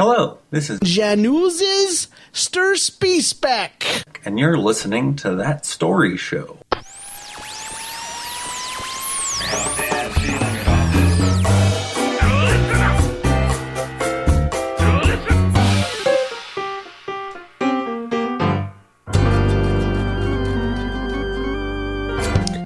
[0.00, 3.84] Hello, this is Januz's Stir Spec.
[4.24, 6.56] and you're listening to that story show.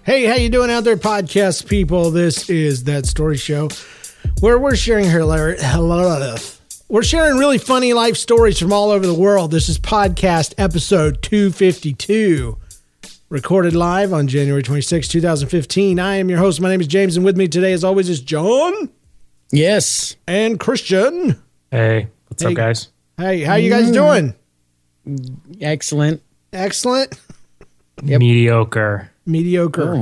[0.04, 2.10] Hey, how you doing out there, podcast people?
[2.10, 3.70] This is that story show
[4.40, 6.61] where we're sharing hilarious.
[6.92, 9.50] We're sharing really funny life stories from all over the world.
[9.50, 12.58] This is podcast episode 252,
[13.30, 15.98] recorded live on January 26, 2015.
[15.98, 16.60] I am your host.
[16.60, 18.90] My name is James, and with me today, as always, is John
[19.50, 20.16] Yes.
[20.28, 21.40] and Christian.
[21.70, 22.50] Hey, what's Hey.
[22.50, 22.88] up, guys?
[23.16, 24.34] Hey, how you guys doing?
[25.62, 26.20] Excellent.
[26.52, 27.18] Excellent,
[28.02, 29.10] Mediocre.
[29.24, 29.94] mediocre.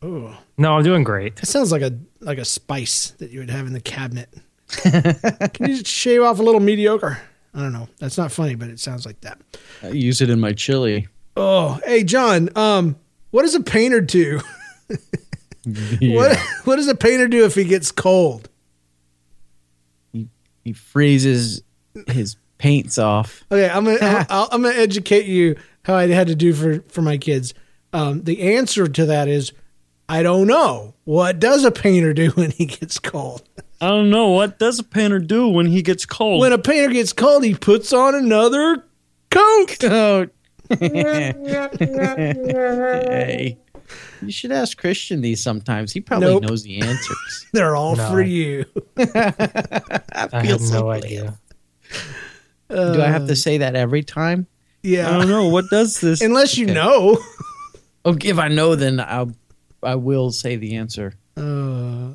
[0.00, 0.36] Oh.
[0.56, 1.34] No, I'm doing great.
[1.36, 4.28] That sounds like a like a spice that you would have in the cabinet.
[4.82, 7.18] Can you just shave off a little mediocre?
[7.54, 7.88] I don't know.
[7.98, 9.40] That's not funny, but it sounds like that.
[9.82, 11.08] I use it in my chili.
[11.36, 12.50] Oh, hey John.
[12.56, 12.96] Um,
[13.30, 14.40] what does a painter do?
[16.00, 18.48] What what does a painter do if he gets cold?
[20.12, 21.62] He freezes
[22.08, 23.44] his paints off.
[23.50, 27.02] Okay, I'm gonna I'll- I'm gonna educate you how I had to do for for
[27.02, 27.52] my kids.
[27.92, 29.52] Um, the answer to that is
[30.08, 30.94] I don't know.
[31.04, 33.42] What does a painter do when he gets cold?
[33.80, 34.28] I don't know.
[34.30, 36.40] What does a painter do when he gets cold?
[36.40, 38.84] When a painter gets cold, he puts on another
[39.30, 39.76] coat.
[39.84, 40.26] Oh.
[42.30, 43.56] hey.
[44.22, 45.92] You should ask Christian these sometimes.
[45.92, 46.42] He probably Nope.
[46.44, 47.46] knows the answers.
[47.52, 48.10] They're all No.
[48.10, 48.64] for you.
[48.96, 51.04] I feel have so no bad.
[51.04, 51.38] idea.
[52.68, 54.46] Do I have to say that every time?
[54.82, 55.08] Yeah.
[55.08, 55.46] I don't know.
[55.48, 56.20] What does this?
[56.20, 56.74] Unless you Okay.
[56.74, 57.18] know.
[58.04, 59.30] Oh, if I know, then I'll
[59.82, 61.14] I will say the answer.
[61.36, 62.14] Uh,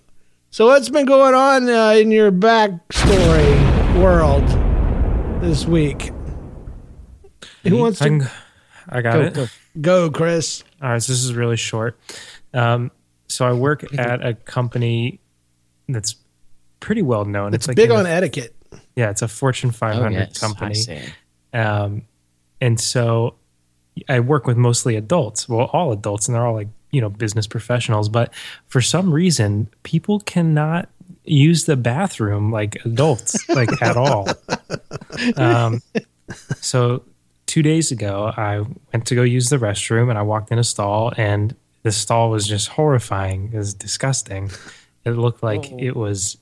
[0.51, 4.43] so what's been going on uh, in your backstory world
[5.41, 6.11] this week?
[7.63, 8.29] Who wants I, to can-
[8.89, 9.33] I got Go, it.
[9.33, 9.45] go.
[9.79, 10.63] go, Chris?
[10.81, 11.97] All right, so this is really short.
[12.53, 12.91] Um,
[13.27, 15.21] so I work at a company
[15.87, 16.15] that's
[16.79, 17.53] pretty well known.
[17.53, 18.55] It's like big in on the- etiquette.
[18.95, 20.71] yeah, it's a Fortune 500 Oh, yes, company.
[20.71, 21.13] I say.
[21.53, 22.01] Um,
[22.59, 23.35] and so
[24.09, 27.47] I work with mostly adults, well, all adults, and they're all like, you know, business
[27.47, 28.09] professionals.
[28.09, 28.33] But
[28.67, 30.89] for some reason, people cannot
[31.23, 34.27] use the bathroom like adults, like at all.
[35.37, 35.81] Um,
[36.57, 37.03] so
[37.45, 38.59] two days ago, I
[38.93, 42.29] went to go use the restroom and I walked in a stall, and the stall
[42.29, 43.51] was just horrifying.
[43.53, 44.51] It was disgusting.
[45.03, 46.37] It looked like it was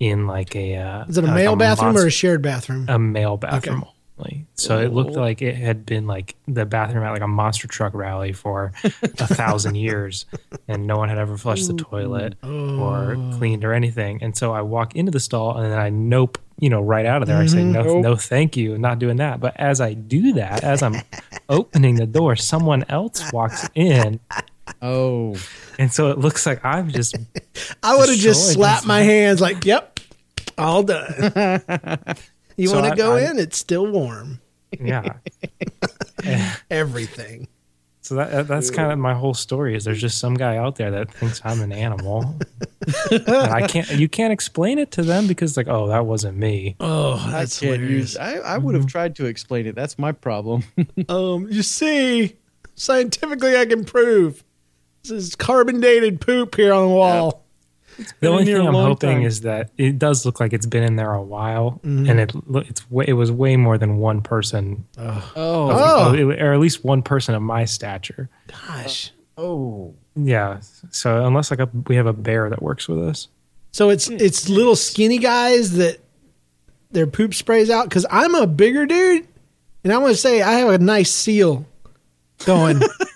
[0.00, 0.76] in like a.
[0.76, 2.86] Uh, Is it a like male bathroom or a shared bathroom?
[2.88, 3.84] a male bathroom
[4.22, 4.46] only.
[4.54, 7.94] So it looked like it had been like the bathroom at like a monster truck
[7.94, 8.88] rally for a
[9.26, 10.26] thousand years,
[10.68, 13.30] and no one had ever flushed the toilet or oh.
[13.38, 14.22] cleaned or anything.
[14.22, 17.22] And so I walk into the stall and then I nope, you know, right out
[17.22, 17.38] of there.
[17.38, 17.72] I say mm-hmm.
[17.72, 19.40] no, no, thank you, not doing that.
[19.40, 20.96] But as I do that, as I'm
[21.48, 24.20] opening the door, someone else walks in.
[24.80, 25.36] Oh,
[25.78, 27.16] And so it looks like I've just
[27.82, 30.00] I would have just slapped my hands like, "Yep,
[30.56, 32.16] all done."
[32.56, 33.38] You So want to go I- in?
[33.38, 34.40] It's still warm.
[34.80, 35.14] yeah.
[36.70, 37.48] Everything.
[38.00, 39.76] So that, that- that's kind of my whole story.
[39.76, 42.36] Is there's just some guy out there that thinks I'm an animal,
[43.10, 43.88] and I can't.
[43.92, 46.74] You can't explain it to them because like, oh, that wasn't me.
[46.80, 48.12] Oh, that's can't hilarious.
[48.12, 48.16] use.
[48.16, 49.74] I, I would have tried to explain it.
[49.76, 50.64] That's my problem.
[51.08, 52.36] Um, you see,
[52.74, 54.42] scientifically, I can prove
[55.02, 57.41] this is carbon dated poop here on the wall.
[58.20, 59.22] The only thing I'm hoping time.
[59.26, 62.08] is that it does look like it's been in there a while, Mm-hmm.
[62.10, 62.32] and it
[62.68, 67.02] it's way, it was way more than one person, oh, Oh, or at least one
[67.02, 68.28] person of my stature.
[68.66, 69.12] gosh.
[69.36, 69.94] oh.
[70.14, 70.60] Yeah.
[70.90, 73.28] So unless like a, we have a bear that works with us.
[73.72, 75.98] So it's it's little skinny guys that
[76.90, 77.88] their poop sprays out.
[77.88, 79.26] Because I'm a bigger dude,
[79.84, 81.64] and I'm gonna say I have a nice seal
[82.44, 82.80] going.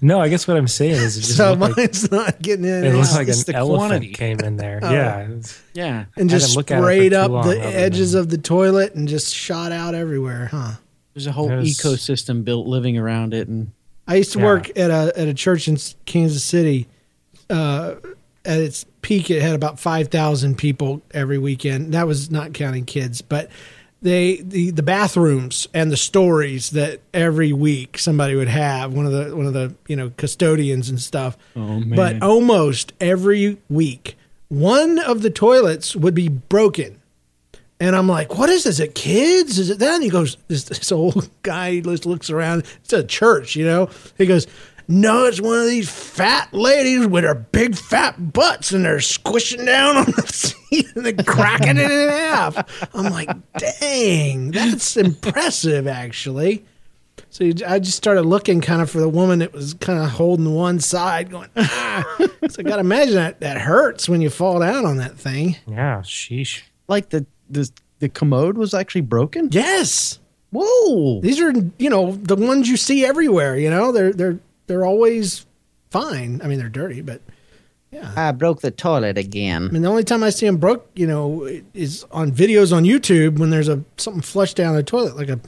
[0.00, 2.84] No, I guess what I'm saying is it just so looked like, not getting in
[2.84, 4.12] it and, looks like It's an elephant quantity.
[4.12, 4.80] came in there.
[4.82, 4.90] Oh.
[4.90, 5.28] Yeah.
[5.74, 6.04] Yeah.
[6.16, 9.06] and just look at it for sprayed up long the edges of the toilet and
[9.08, 10.46] just shot out everywhere.
[10.50, 10.72] Huh.
[11.14, 13.70] There's a whole There's- ecosystem built living around it, and
[14.08, 14.44] I used to Yeah.
[14.46, 15.76] work at a at a church in
[16.06, 16.88] Kansas City,
[17.50, 17.94] uh,
[18.44, 21.92] at its peak, it had about five thousand people every weekend.
[21.94, 23.50] That was not counting kids, but
[24.02, 29.12] they the the bathrooms and the stories that every week somebody would have one of
[29.12, 31.38] the one of the you know custodians and stuff.
[31.56, 31.94] Oh, man.
[31.94, 34.16] But almost every week,
[34.48, 36.98] one of the toilets would be broken.
[37.80, 38.74] And I'm like, what is this?
[38.74, 39.58] Is it kids?
[39.58, 39.94] Is it that?
[39.94, 42.64] And he goes, this, this old guy just looks around.
[42.84, 43.90] It's a church, you know?
[44.16, 44.46] He goes,
[44.92, 49.64] no, it's one of these fat ladies with her big fat butts and they're squishing
[49.64, 52.94] down on the seat and they're cracking it in half.
[52.94, 56.66] I'm like, dang, that's impressive, actually.
[57.30, 60.52] So I just started looking kind of for the woman that was kind of holding
[60.52, 62.04] one side, going, ah.
[62.50, 65.56] so I got to imagine that that hurts when you fall down on that thing.
[65.66, 66.64] Yeah, sheesh.
[66.86, 69.48] Like the the the commode was actually broken.
[69.52, 70.18] Yes.
[70.52, 71.22] Whoa!
[71.22, 75.46] These are, you know, the ones you see everywhere, you know, they're, they're, they're always
[75.90, 76.40] fine.
[76.42, 77.20] I mean, they're dirty, but
[77.92, 78.12] yeah.
[78.16, 79.68] I broke the toilet again.
[79.68, 82.84] I mean, the only time I see them broke, you know, is on videos on
[82.84, 85.38] YouTube when there's a something flushed down the toilet, like a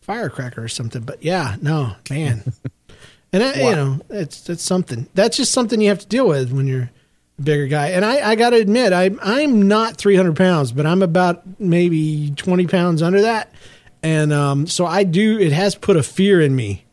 [0.00, 1.02] firecracker or something.
[1.02, 2.52] But yeah, no, man,
[3.32, 5.06] and I, you know, it's that's something.
[5.14, 6.90] That's just something you have to deal with when you're
[7.38, 7.90] a bigger guy.
[7.90, 12.32] And I, I got to admit, I I'm not 300 pounds, but I'm about maybe
[12.32, 13.52] 20 pounds under that,
[14.02, 15.38] and um, so I do.
[15.38, 16.84] It has put a fear in me.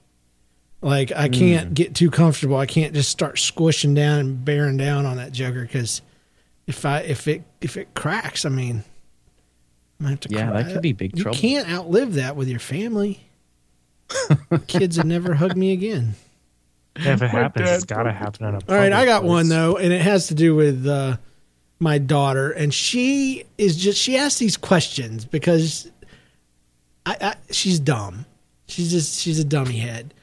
[0.85, 2.57] Like I can't get too comfortable.
[2.57, 6.03] I can't just start squishing down and bearing down on that joker because
[6.67, 8.83] if I if it if it cracks, I mean,
[9.99, 10.29] I might have to.
[10.29, 10.61] Yeah, cry.
[10.61, 11.37] that could be big you trouble.
[11.37, 13.19] You can't outlive that with your family.
[14.67, 16.13] Kids would never hug me again.
[16.99, 19.29] Yeah, if it happens, it's got to happen in a All right, I got place.
[19.29, 21.17] one though, and it has to do with uh,
[21.79, 25.89] my daughter, and she is just she asks these questions because
[27.07, 28.27] I, I she's dumb.
[28.67, 30.13] She's just she's a dummy head,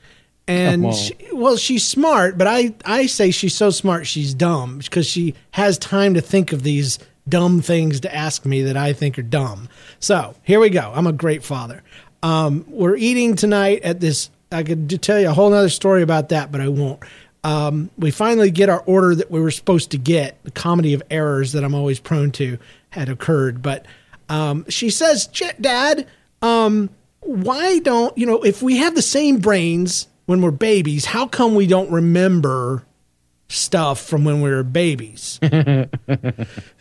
[0.53, 4.79] and Come she, well, she's smart, but I I say she's so smart she's dumb
[4.79, 8.93] because she has time to think of these dumb things to ask me that I
[8.93, 9.69] think are dumb.
[10.01, 10.93] So here we go.
[10.95, 11.83] I'm a great father.
[12.23, 14.31] Um, we're eating tonight at this.
[14.51, 17.03] I could tell you a whole nother story about that, but I won't.
[17.45, 20.43] Um, we finally get our order that we were supposed to get.
[20.45, 22.59] The comedy of errors that I'm always prone to
[22.91, 23.87] had occurred, but
[24.29, 25.27] um, she says,
[25.61, 26.07] "Dad,
[26.41, 26.91] um,
[27.21, 31.07] why don't you know if we have the same brains when we're babies?
[31.07, 32.85] How come we don't remember
[33.49, 35.39] stuff from when we were babies?"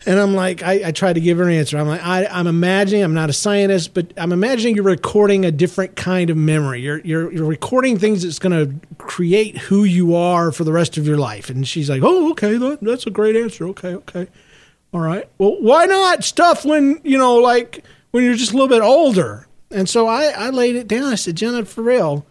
[0.04, 1.78] And I'm like, I, I try to give her an answer.
[1.78, 5.52] I'm like, I, I'm imagining, I'm not a scientist, but I'm imagining you're recording a
[5.52, 6.80] different kind of memory.
[6.80, 10.98] You're you're, you're recording things that's going to create who you are for the rest
[10.98, 11.50] of your life.
[11.50, 13.66] And she's like, Oh, okay, that, that's a great answer.
[13.68, 14.26] Okay, okay,
[14.92, 15.28] all right.
[15.38, 19.46] Well, why not stuff when you know, like when you're just a little bit older?
[19.70, 21.04] And so I, I laid it down.
[21.04, 22.26] I said, Jenna, for real,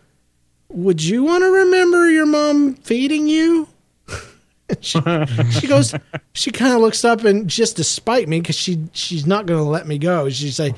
[0.73, 3.67] would you want to remember your mom feeding you?
[4.81, 4.99] she,
[5.51, 5.93] she goes
[6.33, 9.61] she kind of looks up and just to spite me because she she's not going
[9.61, 10.29] to let me go.
[10.29, 10.75] She's like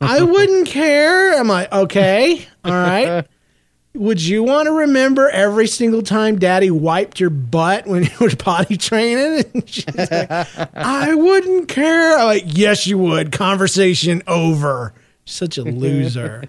[0.00, 1.38] i wouldn't care.
[1.38, 3.26] I'm like okay all right
[3.94, 8.30] would you want to remember every single time daddy wiped your butt when you were
[8.36, 9.44] potty training?
[9.54, 10.30] And she's like
[10.74, 12.18] i wouldn't care.
[12.18, 13.32] I'm like yes you would.
[13.32, 14.94] Conversation over.
[15.24, 16.44] Such a loser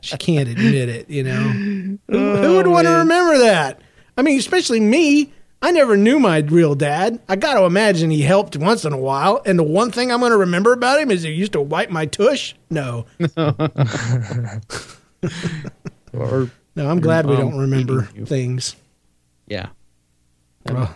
[0.00, 3.80] she can't admit it you know who, who oh, would want to remember that
[4.16, 5.32] i mean especially me
[5.62, 7.20] I never knew my real dad.
[7.26, 9.40] I got to imagine he helped once in a while.
[9.46, 11.88] And the one thing I'm going to remember about him is he used to wipe
[11.88, 12.54] my tush.
[12.68, 13.06] No,
[16.12, 18.76] Or no, I'm glad we don't remember things.
[19.46, 19.68] yeah,
[20.66, 20.94] Well,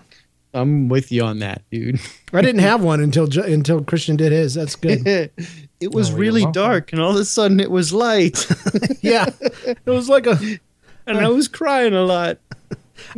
[0.53, 1.99] I'm with you on that, dude.
[2.33, 4.55] I didn't have one until until Christian did his.
[4.55, 5.31] That's good.
[5.81, 8.47] it was Oh, really dark, and all of a sudden it was light,
[9.01, 9.27] yeah,
[9.65, 10.39] it was like a
[11.07, 12.39] and I was crying a lot.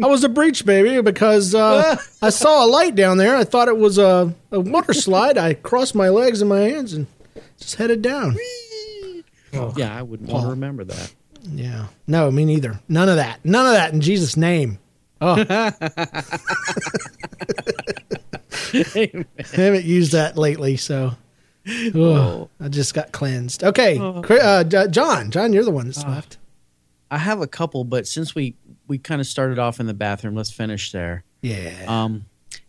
[0.02, 3.34] I was a breech baby because uh, I saw a light down there.
[3.34, 5.38] I thought it was a, a water slide.
[5.38, 7.06] I crossed my legs and my hands and
[7.58, 8.36] just headed down.
[9.52, 11.14] Yeah, I wouldn't want to remember that.
[11.42, 12.78] Yeah, no, me neither.
[12.88, 13.40] None of that.
[13.42, 14.78] None of that in Jesus' name.
[15.22, 15.44] Oh.
[15.48, 15.72] I
[19.52, 21.12] haven't used that lately, so
[21.94, 23.62] Ugh, I just got cleansed.
[23.64, 26.38] Okay, uh, John, John, you're the one that's left.
[27.10, 28.54] I have a couple, but since we
[28.86, 31.24] we kind of started off in the bathroom, let's finish there.
[31.42, 32.26] Yeah, Um,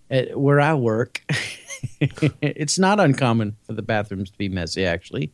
[0.09, 1.21] at, where I work,
[1.99, 5.31] it's not uncommon for the bathrooms to be messy, actually,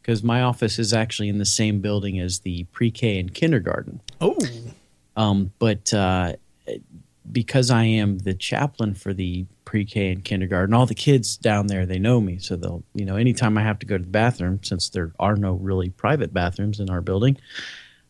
[0.00, 4.00] because my office is actually in the same building as the pre-K and kindergarten.
[4.20, 4.38] oh,
[5.16, 6.34] Um, but uh,
[7.32, 11.84] because I am the chaplain for the pre-K and kindergarten, all the kids down there
[11.86, 14.60] they know me, so they'll you know anytime I have to go to the bathroom,
[14.62, 17.36] since there are no really private bathrooms in our building,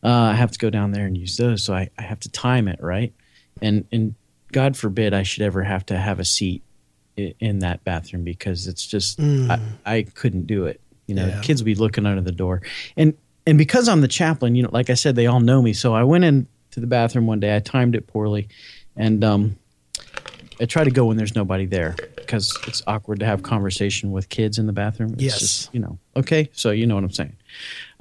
[0.03, 1.63] uh, I have to go down there and use those.
[1.63, 3.13] So I, I have to time it right,
[3.61, 4.15] and and
[4.51, 6.63] God forbid I should ever have to have a seat
[7.17, 10.79] in that bathroom because it's just I, I couldn't do it.
[11.07, 11.41] You know, Yeah.
[11.41, 12.61] kids would be looking under the door,
[12.95, 13.13] and
[13.45, 15.73] and because I'm the chaplain, you know, like I said, they all know me.
[15.73, 16.47] So I went into
[16.77, 17.55] the bathroom one day.
[17.55, 18.47] I timed it poorly,
[18.95, 19.55] and um,
[20.61, 24.29] I try to go when there's nobody there because it's awkward to have conversation with
[24.29, 25.13] kids in the bathroom.
[25.13, 25.39] It's Yes.
[25.39, 25.97] just, you know.
[26.17, 27.35] Okay, so you know what I'm saying.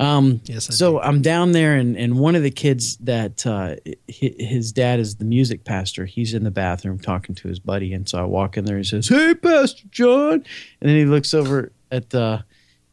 [0.00, 3.76] Um, Yes, I so I'm down there, and, and one of the kids that uh,
[4.08, 6.04] his dad is the music pastor.
[6.04, 8.76] He's in the bathroom talking to his buddy, and so I walk in there.
[8.76, 10.44] and He says, "Hey, Pastor John," and
[10.90, 12.40] then he looks over at uh,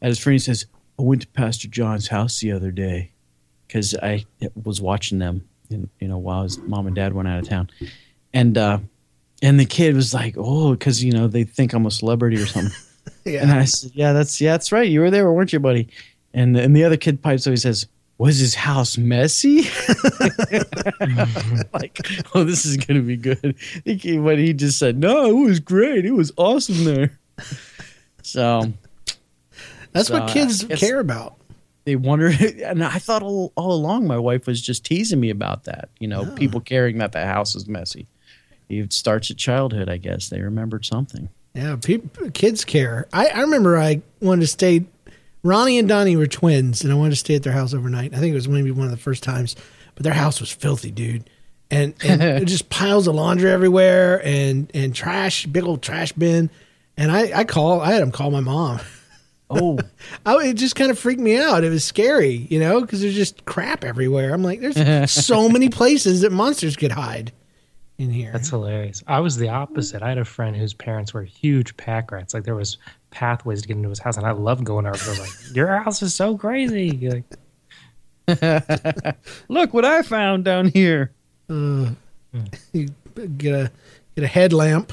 [0.00, 0.34] at his friend.
[0.34, 0.66] and says,
[0.98, 3.10] "I went to Pastor John's house the other day
[3.66, 4.24] because I
[4.62, 7.70] was watching them, in, you know, while his mom and dad went out of town,
[8.32, 8.78] and uh,
[9.42, 12.46] and the kid was like, "Oh, because you know they think I'm a celebrity or
[12.46, 12.72] something."
[13.24, 13.42] Yeah.
[13.42, 14.88] And I said, "Yeah, that's yeah, that's right.
[14.88, 15.88] You were there, weren't you, buddy?"
[16.32, 17.52] And and the other kid pipes up.
[17.52, 17.86] He says,
[18.18, 19.62] "Was his house messy?"
[21.72, 21.98] like,
[22.34, 23.56] oh, this is gonna be good.
[23.84, 26.04] But he just said, "No, it was great.
[26.06, 27.18] It was awesome there."
[28.22, 28.72] So
[29.92, 31.36] That's So, what kids care about.
[31.86, 32.26] They wonder,
[32.64, 35.88] and I thought all, all along my wife was just teasing me about that.
[35.98, 38.06] You know, people caring that the house is messy.
[38.68, 40.28] It starts at childhood, I guess.
[40.28, 41.30] They remembered something.
[41.54, 43.06] Yeah, people, kids care.
[43.12, 44.84] I, I remember I wanted to stay.
[45.44, 48.12] Ronnie and Donnie were twins, and I wanted to stay at their house overnight.
[48.12, 49.54] I think it was maybe one of the first times,
[49.94, 51.30] but their house was filthy, dude.
[51.70, 56.50] And and just piles of laundry everywhere, and and trash, big old trash bin.
[56.96, 58.80] And I I call, I had them call my mom.
[59.48, 59.78] Oh,
[60.26, 61.64] I, it just kind of freaked me out.
[61.64, 64.34] It was scary, you know, because there's just crap everywhere.
[64.34, 67.32] I'm like, there's so many places that monsters could hide
[67.98, 68.30] in here.
[68.32, 69.02] That's hilarious.
[69.06, 70.02] I was the opposite.
[70.02, 72.34] I had a friend whose parents were huge pack rats.
[72.34, 72.78] Like there was
[73.10, 74.96] pathways to get into his house, and I loved going over.
[74.96, 77.24] I was like, "Your house is so crazy." You're like,
[79.48, 81.12] look what I found down here.
[81.48, 81.90] Uh,
[82.72, 82.88] you
[83.38, 83.70] get a
[84.14, 84.92] get a headlamp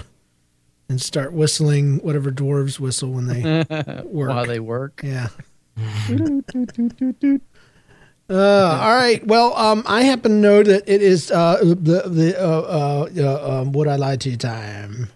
[0.94, 3.42] and start whistling whatever dwarves whistle when they
[4.06, 4.30] work.
[4.30, 5.02] While they work.
[5.04, 5.30] yeah.
[8.30, 9.26] Uh, all right.
[9.28, 13.62] Well, um, I happen to know that it is uh, the the uh, uh, uh,
[13.62, 15.10] um, would I lie to you time.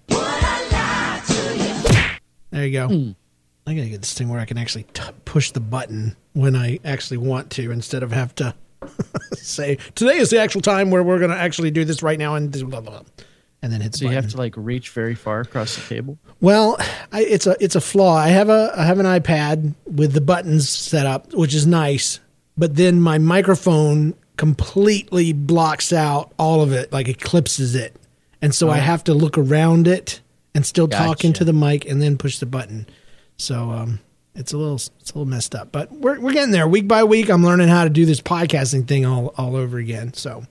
[2.51, 3.13] There you go.
[3.65, 6.79] I gotta get this thing where I can actually t- push the button when I
[6.83, 8.53] actually want to, instead of have to
[9.33, 12.51] say today is the actual time where we're gonna actually do this right now and
[12.51, 13.01] blah, blah, blah,
[13.61, 14.23] and then hit the So you button.
[14.23, 16.17] have to like reach very far across the table.
[16.41, 16.77] Well,
[17.11, 18.15] I, it's a it's a flaw.
[18.15, 22.19] I have a I have an iPad with the buttons set up, which is nice,
[22.57, 27.95] but then my microphone completely blocks out all of it, like eclipses it,
[28.41, 30.21] and so I have to look around it
[30.53, 32.87] and still talk into the mic and then push the button.
[33.37, 33.99] So um,
[34.35, 36.67] it's a little it's a little messed up, but we're we're getting there.
[36.67, 40.13] Week by week, I'm learning how to do this podcasting thing all all over again.
[40.13, 40.45] So,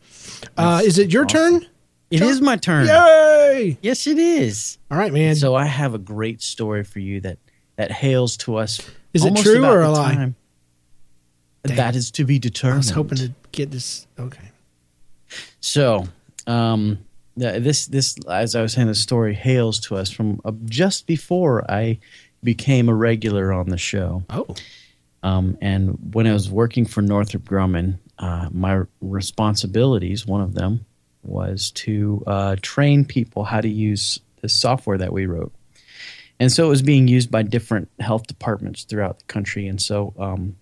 [0.57, 1.65] uh, is it your turn?
[2.11, 2.87] It is my turn.
[2.87, 3.79] Yay!
[3.83, 4.79] Yes, it is.
[4.91, 5.35] All right, man.
[5.35, 7.39] So I have a great story for you that
[7.77, 8.81] that hails to us.
[9.13, 10.15] Is it true or a lie?
[10.15, 10.37] time.
[11.65, 12.77] That is to be determined.
[12.77, 14.07] I was hoping to get this.
[14.19, 14.51] Okay.
[15.61, 16.07] So,
[16.47, 16.99] um,
[17.37, 21.69] this this as I was saying, the story hails to us from uh, just before
[21.69, 21.99] I
[22.43, 24.23] became a regular on the show.
[24.31, 24.55] Oh.
[25.23, 30.86] Um, and when I was working for Northrop Grumman, uh, my responsibilities, one of them,
[31.29, 35.53] was to uh, train people how to use the software that we wrote.
[36.39, 39.67] And so it was being used by different health departments throughout the country.
[39.67, 40.57] And so um,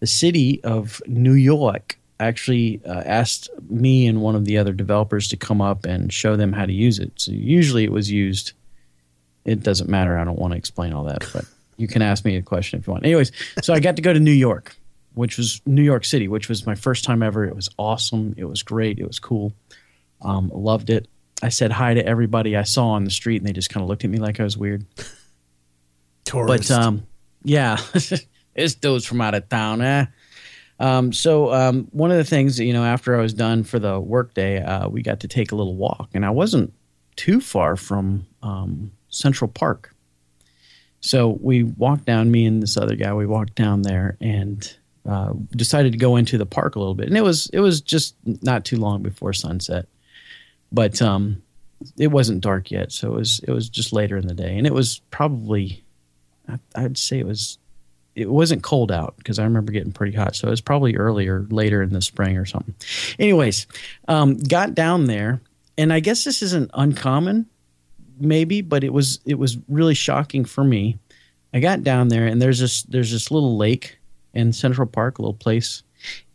[0.00, 5.28] the city of New York actually uh, asked me and one of the other developers
[5.28, 7.12] to come up and show them how to use it.
[7.16, 8.52] So usually it was used.
[9.44, 10.16] It doesn't matter.
[10.16, 11.44] I don't want to explain all that, but
[11.76, 13.04] you can ask me a question if you want.
[13.04, 13.32] Anyways,
[13.62, 14.76] so I got to go to New York,
[15.14, 17.44] which was New York City, which was my first time ever.
[17.44, 18.34] It was awesome.
[18.36, 18.98] It was great.
[18.98, 19.52] It was cool.
[20.22, 21.08] Um, loved it.
[21.42, 23.88] I said hi to everybody I saw on the street, and they just kind of
[23.88, 24.86] looked at me like I was weird.
[26.24, 26.68] Tourist.
[26.68, 27.06] But um,
[27.44, 27.78] yeah,
[28.54, 30.06] it's those from out of town, eh?
[30.78, 33.98] Um, so um, one of the things, you know, after I was done for the
[33.98, 36.72] workday, uh, we got to take a little walk, and I wasn't
[37.16, 39.94] too far from um, Central Park.
[41.00, 44.76] So we walked down, me and this other guy, we walked down there and
[45.08, 47.06] uh, decided to go into the park a little bit.
[47.06, 49.86] And it was it was just not too long before sunset,
[50.72, 51.42] but um,
[51.98, 54.66] it wasn't dark yet, so it was it was just later in the day, and
[54.66, 55.84] it was probably
[56.48, 57.58] I- I'd say it was
[58.14, 61.46] it wasn't cold out because I remember getting pretty hot, so it was probably earlier
[61.50, 62.74] later in the spring or something.
[63.18, 63.66] Anyways,
[64.08, 65.40] um, got down there,
[65.76, 67.44] and I guess this isn't uncommon,
[68.18, 70.98] maybe, but it was it was really shocking for me.
[71.52, 73.98] I got down there, and there's this there's this little lake
[74.34, 75.82] in Central Park, a little place,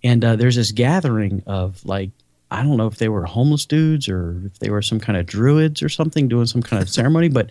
[0.04, 2.12] and uh, there's this gathering of like
[2.52, 5.26] I don't know if they were homeless dudes or if they were some kind of
[5.26, 7.50] druids or something doing some kind of ceremony, but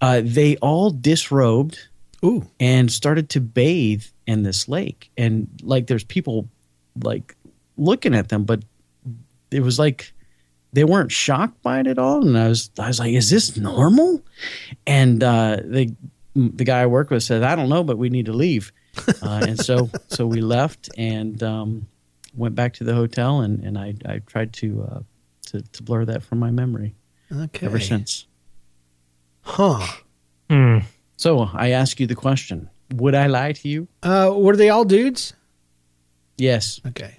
[0.00, 1.78] uh, they all disrobed
[2.24, 2.46] Ooh.
[2.58, 5.10] and started to bathe in this lake.
[5.18, 6.48] And like, there's people
[7.02, 7.36] like
[7.76, 8.64] looking at them, but
[9.50, 10.12] it was like
[10.72, 12.26] they weren't shocked by it at all.
[12.26, 14.22] And I was, I was like, is this normal?
[14.86, 15.94] And uh, the
[16.34, 18.72] the guy I work with said, I don't know, but we need to leave.
[19.22, 21.86] Uh, and so so we left and um,
[22.34, 25.00] went back to the hotel, and and I I tried to uh,
[25.48, 26.94] to to blur that from my memory
[27.32, 27.66] Okay.
[27.66, 28.26] ever since.
[29.42, 29.86] Huh.
[30.50, 30.78] Hmm.
[31.16, 33.88] So I ask you the question: Would I lie to you?
[34.02, 35.32] Uh, were they all dudes?
[36.36, 36.80] Yes.
[36.86, 37.16] Okay.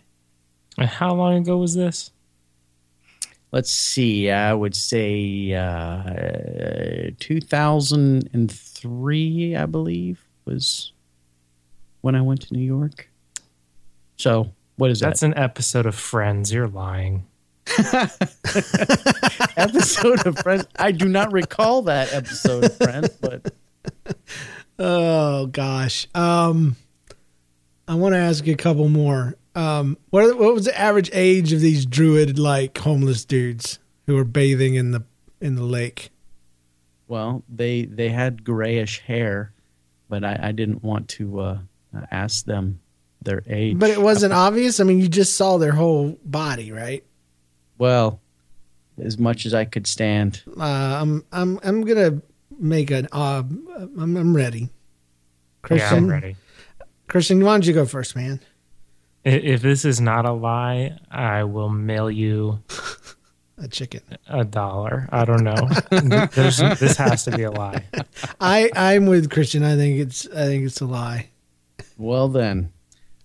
[0.77, 2.11] And how long ago was this?
[3.51, 4.29] Let's see.
[4.29, 10.93] I would say uh, 2003, I believe, was
[12.01, 13.09] when I went to New York.
[14.17, 15.27] So what is That's that?
[15.27, 16.51] That's an episode of Friends.
[16.51, 17.25] You're lying.
[19.57, 20.65] episode of Friends.
[20.77, 23.53] I do not recall that episode of Friends, but
[24.79, 26.07] Oh gosh.
[26.15, 26.75] Um,
[27.87, 29.35] I want to ask you a couple more.
[29.55, 33.79] Um, what are the- what was the average age of these druid like homeless dudes
[34.07, 35.03] who were bathing in the
[35.41, 36.11] in the lake?
[37.07, 39.51] well, they they had grayish hair,
[40.09, 41.57] but I, I didn't want to uh,
[42.11, 42.79] ask them
[43.21, 43.77] their age.
[43.77, 44.79] But it wasn't obvious.
[44.79, 47.03] I mean, you just saw their whole body, right?
[47.77, 48.19] well,
[49.01, 50.41] as much as I could stand.
[50.57, 50.63] Uh,
[51.01, 52.21] I'm I'm I'm gonna
[52.59, 53.07] make an.
[53.11, 53.43] Uh,
[53.77, 54.59] I'm, I'm ready.
[54.59, 54.67] Yeah,
[55.61, 56.35] Christian, I'm ready.
[57.07, 58.41] Christian, why don't you go first, man?
[59.23, 62.59] If this is not a lie, I will mail you
[63.57, 64.01] A chicken.
[64.27, 65.07] a dollar.
[65.11, 65.69] I don't know.
[66.79, 67.83] This has to be a lie.
[68.39, 69.63] I I'm with Christian.
[69.63, 71.29] I think it's I think it's a lie.
[71.97, 72.71] Well, then,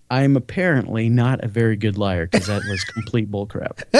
[0.09, 3.83] I'm apparently not a very good liar because that was complete bullcrap.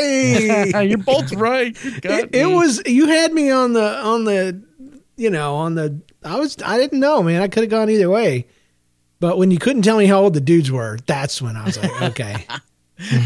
[0.00, 1.76] Hey, You're both right.
[1.84, 4.62] It, it was you had me on the on the
[5.16, 8.08] you know on the I was I didn't know man I could have gone either
[8.08, 8.46] way,
[9.18, 11.78] but when you couldn't tell me how old the dudes were, that's when I was
[11.78, 12.46] like okay.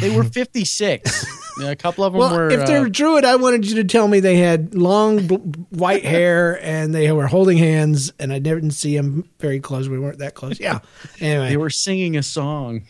[0.01, 0.25] They were
[0.65, 1.27] 56.
[1.61, 2.51] Yeah, a couple of them well, were.
[2.51, 5.37] if they're uh, druid, I wanted you to tell me they had long bl-
[5.71, 9.89] white hair and they were holding hands, and I didn't see them very close.
[9.89, 10.59] We weren't that close.
[10.59, 10.81] Yeah.
[11.21, 12.83] Anyway, they were singing a song.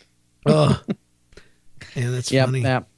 [0.46, 0.80] Oh,
[1.94, 2.60] yeah, that's Yep, funny.
[2.62, 2.88] yep.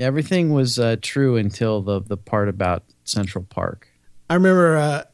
[0.00, 3.88] Everything was uh, true until the the part about Central Park.
[4.28, 5.04] I remember uh,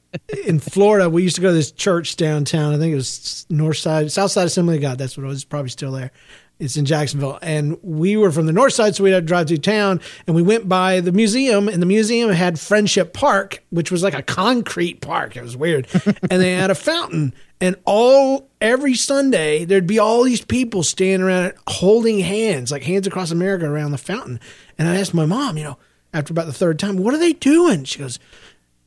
[0.46, 2.72] in Florida, we used to go to this church downtown.
[2.74, 4.98] I think it was North Side, South Side Assembly of God.
[4.98, 5.38] That's what it was.
[5.38, 6.10] It's probably still there.
[6.58, 7.38] It's in Jacksonville.
[7.40, 10.00] And we were from the north side, so we had to drive through town.
[10.26, 14.14] And we went by the museum, and the museum had Friendship Park, which was like
[14.14, 15.36] a concrete park.
[15.36, 15.86] It was weird.
[16.30, 17.32] and they had a fountain.
[17.60, 22.82] And all every Sunday, there'd be all these people standing around it holding hands, like
[22.82, 24.40] hands across America around the fountain.
[24.78, 25.78] And I asked my mom, you know,
[26.12, 27.84] after about the third time, what are they doing?
[27.84, 28.18] She goes,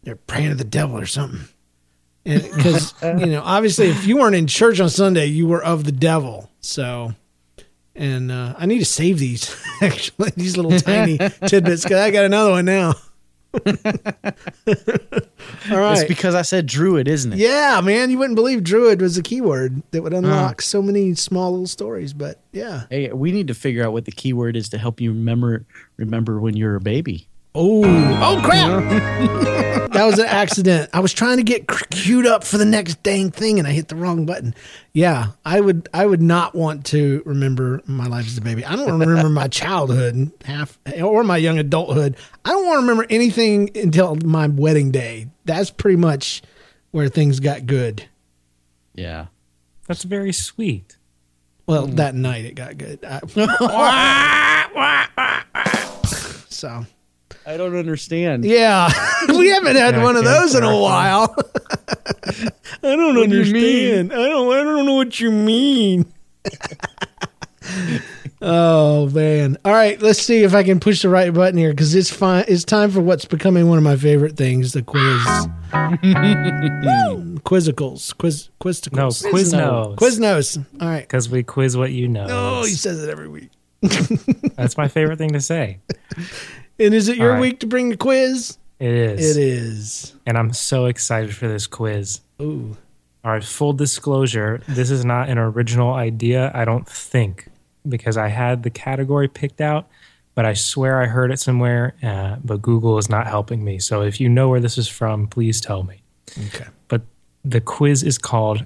[0.04, 1.48] they're praying to the devil or something.
[2.24, 5.92] Because you know, obviously, if you weren't in church on Sunday, you were of the
[5.92, 6.50] devil.
[6.60, 7.14] So,
[8.02, 12.26] and uh, I need to save these actually these little tiny tidbits because I got
[12.26, 12.94] another one now.
[15.70, 17.40] All It's because I said druid, isn't it?
[17.40, 21.52] yeah, man, you wouldn't believe druid was a keyword that would unlock so many small
[21.52, 22.14] little stories.
[22.14, 25.12] But yeah, Hey, we need to figure out what the keyword is to help you
[25.12, 25.66] remember
[25.98, 27.28] remember when you're a baby.
[27.54, 28.82] Oh, oh crap!
[29.92, 30.90] that was an accident.
[30.94, 33.90] I was trying to get queued up for the next dang thing, and I hit
[33.90, 34.56] the wrong button.
[34.94, 35.90] Yeah, I would.
[35.94, 38.64] I would not want to remember my life as a baby.
[38.64, 42.16] I don't want to remember my childhood half or my young adulthood.
[42.46, 45.28] I don't want to remember anything until my wedding day.
[45.44, 46.42] That's pretty much
[46.92, 48.06] where things got good.
[48.96, 49.26] Yeah.
[49.88, 50.98] That's very sweet.
[51.66, 51.96] Well, hmm.
[51.96, 53.04] that night it got good.
[53.04, 53.20] I-
[56.50, 56.86] so
[57.46, 58.46] I don't understand.
[58.46, 58.90] yeah,
[59.30, 61.36] we haven't had Yeah, one of those in a while.
[62.84, 64.14] I don't What do understand.
[64.14, 64.54] I don't.
[64.54, 66.06] I don't know what you mean.
[68.42, 69.58] oh man!
[69.66, 72.46] All right, let's see if I can push the right button here because it's fine.
[72.48, 75.02] It's time for what's becoming one of my favorite things: the quiz.
[75.74, 77.40] Woo!
[77.42, 78.94] Quizzicals, quiz, quizicals.
[78.94, 79.96] No, Quiznos.
[79.98, 80.66] Quiznos.
[80.80, 81.02] All right.
[81.02, 82.28] Because we quiz what you know.
[82.30, 83.50] Oh, he says it every week.
[84.56, 85.80] That's my favorite thing to say.
[86.82, 87.42] And is it your All right.
[87.42, 88.58] week to bring the quiz?
[88.80, 89.38] It is.
[89.38, 90.16] It is.
[90.26, 92.22] And I'm so excited for this quiz.
[92.42, 92.76] Ooh.
[93.24, 97.48] All right, full disclosure, this is not an original idea, I don't think,
[97.88, 99.88] because I had the category picked out,
[100.34, 103.78] but I swear I heard it somewhere, uh, but Google is not helping me.
[103.78, 106.02] So if you know where this is from, please tell me.
[106.48, 106.66] Okay.
[106.88, 107.04] But
[107.46, 108.66] the quiz is called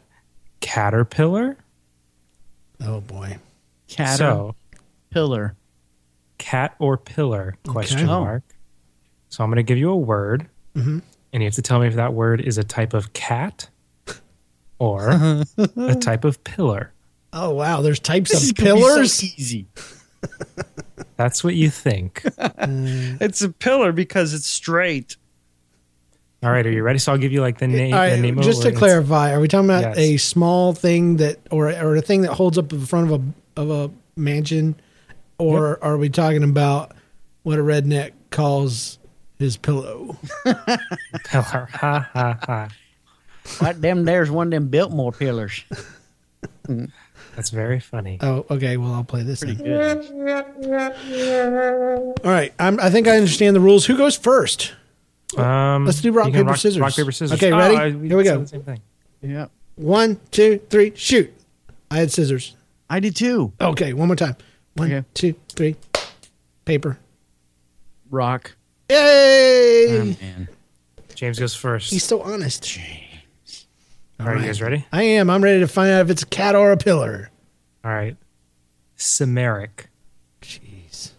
[0.62, 1.58] Caterpillar.
[2.80, 3.38] Oh boy.
[3.90, 4.56] Caterpillar.
[5.54, 5.56] So
[6.38, 7.56] cat or pillar?
[7.68, 8.22] Question Oh.
[8.22, 8.44] mark.
[9.30, 11.00] So I'm going to give you a word, Mm-hmm.
[11.34, 13.70] and you have to tell me if that word is a type of cat
[14.80, 15.10] or
[15.78, 16.92] a type of pillar.
[17.34, 19.24] Oh wow, there's types This of gonna so pillars.
[19.24, 19.68] easy.
[21.18, 22.24] That's what you think.
[23.22, 25.18] It's a pillar because it's straight.
[26.44, 27.00] All right, are you ready?
[27.00, 27.94] So I'll give you like the name.
[27.94, 28.78] All right, the name just a to word.
[28.78, 29.98] Clarify, are we talking about Yes.
[29.98, 33.62] a small thing that, or or a thing that holds up the front of a
[33.62, 34.76] of a mansion,
[35.38, 36.92] or are we talking about
[37.44, 38.98] what a redneck calls
[39.40, 40.18] his pillow?
[40.44, 41.68] pillar.
[41.72, 42.70] Ha ha ha.
[43.62, 45.64] Right, them there's one of them Biltmore pillars.
[47.36, 48.18] That's very funny.
[48.22, 48.78] Oh, okay.
[48.78, 49.42] Well, I'll play this.
[49.42, 50.00] Pretty Then.
[50.00, 50.56] good.
[52.24, 53.86] All right, I'm, I think I understand the rules.
[53.86, 54.74] Who goes first?
[55.38, 56.80] Um, Let's do rock, you can paper, scissors.
[56.80, 57.38] Rock paper scissors.
[57.38, 57.76] Okay, Oh, ready?
[57.76, 58.40] I- Here we go.
[58.40, 58.80] the Same thing.
[59.22, 61.34] Yeah, One, two, three, shoot!
[61.92, 62.56] I had scissors.
[62.90, 63.52] I did too.
[63.60, 64.36] Okay, one more time.
[64.76, 65.08] One, Okay.
[65.14, 65.76] two, three.
[66.66, 67.00] Paper.
[68.10, 68.56] Rock.
[68.90, 69.88] Yay!
[70.00, 70.50] Oh, man.
[71.16, 71.92] James goes first.
[71.92, 72.64] He's so honest.
[72.64, 73.66] james
[74.20, 74.86] All right, you guys ready?
[74.92, 75.30] I am.
[75.30, 77.30] I'm ready to find out if it's a cat or a pillar.
[77.84, 78.18] All right.
[78.98, 79.86] Samaric.
[80.42, 81.12] Jeez.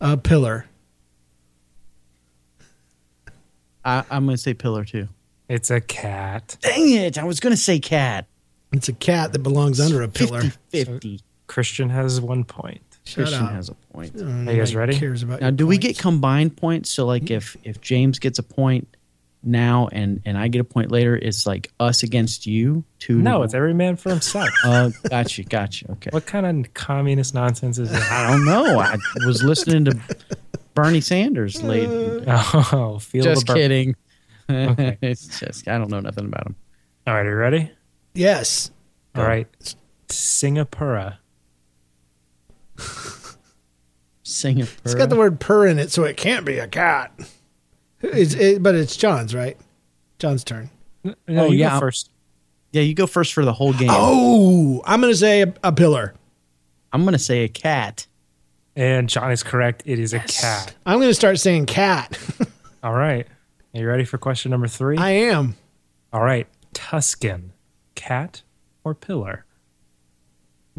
[0.00, 0.66] A pillar.
[3.84, 5.08] I, I'm going to say pillar too.
[5.48, 6.56] It's a cat.
[6.60, 7.18] Dang it.
[7.18, 8.26] I was going to say cat.
[8.72, 10.42] It's a cat that belongs under a pillar.
[10.42, 11.20] 50 50.
[11.48, 12.80] Christian has one point.
[13.04, 13.52] Shut Christian up.
[13.52, 14.12] has a point.
[14.16, 14.96] I Are you guys ready?
[14.96, 16.90] Cares about Now, your do we get combined points?
[16.90, 18.86] So, like, if if James gets a point
[19.42, 22.84] now and and I get a point later, it's like us against you.
[22.98, 23.16] Two.
[23.18, 24.50] No, it's every man for himself.
[24.64, 25.90] Oh, gotcha, gotcha.
[25.92, 26.10] Okay.
[26.12, 28.12] what kind of communist nonsense is that?
[28.12, 28.78] I don't know.
[28.78, 29.98] I was listening to
[30.74, 31.88] Bernie Sanders uh, late.
[32.28, 33.56] Oh, feel Just the burn.
[33.56, 33.96] kidding.
[34.50, 34.96] Okay.
[35.02, 36.56] it's just I don't know nothing about him.
[37.06, 37.70] All right, are you ready?
[38.14, 38.70] Yes.
[39.14, 39.46] All right.
[40.08, 41.18] Singapura.
[44.22, 44.74] Singapore.
[44.84, 47.12] It's got the word purr in it, so it can't be a cat.
[48.02, 49.56] It's, it, but it's John's, right?
[50.18, 50.70] John's turn.
[51.02, 52.10] No, Oh, you yeah, go first.
[52.72, 53.88] Yeah, you go first for the whole game.
[53.90, 56.14] Oh, I'm going to say a, a pillar.
[56.92, 58.06] I'm gonna say a cat.
[58.74, 59.82] And John is correct.
[59.84, 60.74] It is a cat.
[60.86, 62.16] I'm going to start saying cat.
[62.82, 63.26] All right.
[63.74, 64.96] Are you ready for question number three?
[64.96, 65.56] I am.
[66.12, 66.46] All right.
[66.72, 67.52] Tuscan.
[67.94, 68.42] Cat
[68.84, 69.44] or pillar?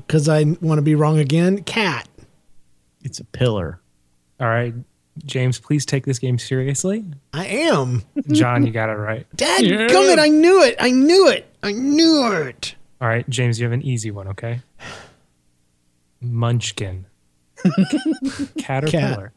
[0.07, 1.63] Because I want to be wrong again.
[1.63, 2.07] Cat.
[3.03, 3.79] It's a pillar.
[4.39, 4.73] All right.
[5.25, 7.03] James, please take this game seriously.
[7.33, 8.03] I am.
[8.31, 9.25] John, you got it right.
[9.35, 10.75] Dad, gummit, I knew it.
[10.79, 11.45] I knew it.
[11.61, 12.75] I knew it.
[13.01, 14.61] All right, James, you have an easy one, okay?
[16.21, 17.05] Munchkin.
[18.57, 18.57] Caterpillar.
[18.57, 18.91] or Cat.
[18.91, 19.33] pillar?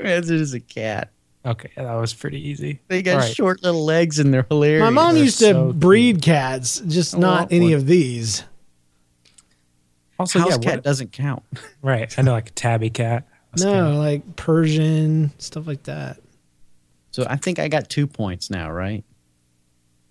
[0.00, 1.10] It is a cat.
[1.44, 2.80] Okay, that was pretty easy.
[2.88, 3.34] They got All right.
[3.34, 4.82] short little legs and they're hilarious.
[4.82, 7.74] My mom they're used to so breed cats, just I not any one.
[7.74, 8.44] of these.
[10.18, 11.42] Also, House yeah, cat what- doesn't count.
[11.82, 12.16] right.
[12.18, 13.26] I know, like a tabby cat.
[13.52, 13.94] House No, cat.
[13.94, 16.18] like Persian, stuff like that.
[17.12, 19.04] So I think I got two points now, right?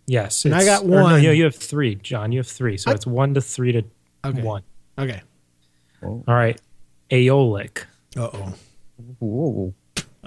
[0.08, 0.46] Yes.
[0.46, 1.22] And I got or no, one.
[1.24, 2.32] you, you have three, John.
[2.32, 2.78] You have three.
[2.78, 3.84] So I- it's one to three to
[4.26, 4.42] Okay.
[4.42, 4.64] one.
[4.98, 5.22] Okay.
[6.02, 6.60] All right.
[7.12, 7.86] Aeolic.
[8.16, 8.54] Uh oh.
[9.20, 9.74] Whoa.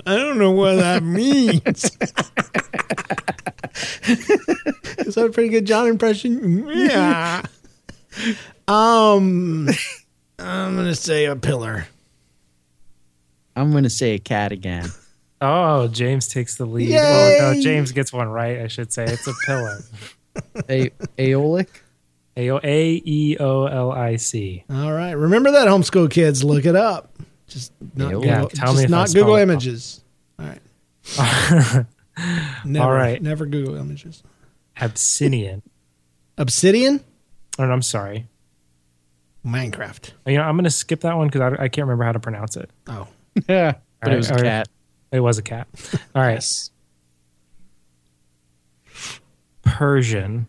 [0.07, 1.63] I don't know what that means.
[4.05, 6.67] Is that a pretty good John impression?
[6.69, 7.43] Yeah.
[8.71, 9.69] Um,
[10.39, 11.87] I'm gonna say a pillar.
[13.57, 14.89] I'm gonna say a cat again.
[15.43, 16.95] Oh, James takes the lead.
[16.95, 19.05] Oh, no, James gets one right, I should say.
[19.05, 19.79] It's a pillar.
[20.69, 21.83] A- Aeolic?
[22.37, 24.65] A A E O L I C.
[24.69, 25.13] All right.
[25.13, 26.45] Remember that, homeschool kids.
[26.45, 27.15] Look it up.
[27.47, 30.05] Just not, Yeah, Google, tell me just if I not Google images.
[30.39, 31.87] All right.
[32.67, 33.23] Never, All right.
[33.23, 34.23] Never Google images.
[34.77, 35.63] Abyssinian.
[36.37, 37.03] Obsidian?
[37.59, 38.27] Oh, no, I'm sorry.
[39.45, 40.13] Minecraft.
[40.27, 42.21] You know, I'm going to skip that one because I, I can't remember how to
[42.21, 42.71] pronounce it.
[42.89, 43.07] Oh.
[43.49, 43.75] Yeah.
[44.01, 44.69] But All it was a right, cat.
[45.13, 45.69] It was a cat.
[46.15, 46.45] All right.
[49.63, 50.47] Persian.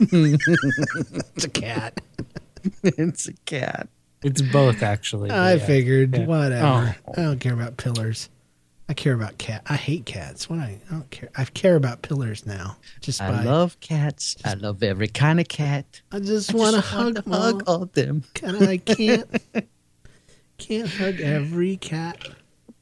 [0.00, 2.00] It's a cat.
[2.82, 3.88] it's a cat.
[4.22, 5.30] It's both, actually.
[5.30, 5.66] I Yeah.
[5.66, 6.16] figured.
[6.16, 6.26] Yeah.
[6.26, 6.96] Whatever.
[7.08, 7.12] Oh.
[7.16, 8.28] I don't care about pillars.
[8.90, 9.62] I care about cat.
[9.68, 10.50] I hate cats.
[10.50, 11.28] What I, I don't care.
[11.36, 12.76] I care about pillars now.
[13.00, 14.36] Just I by, love cats.
[14.44, 16.00] I love every kind of cat.
[16.10, 17.62] I just want to just want hug, to hug hug.
[17.68, 18.24] all of them.
[18.42, 19.30] And I can't.
[20.58, 22.30] can't hug every cat.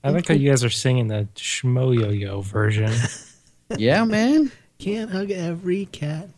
[0.03, 2.93] I like how you guys are singing the Schmoyoho version.
[3.77, 4.51] Yeah, man.
[4.79, 6.31] Can't hug every cat.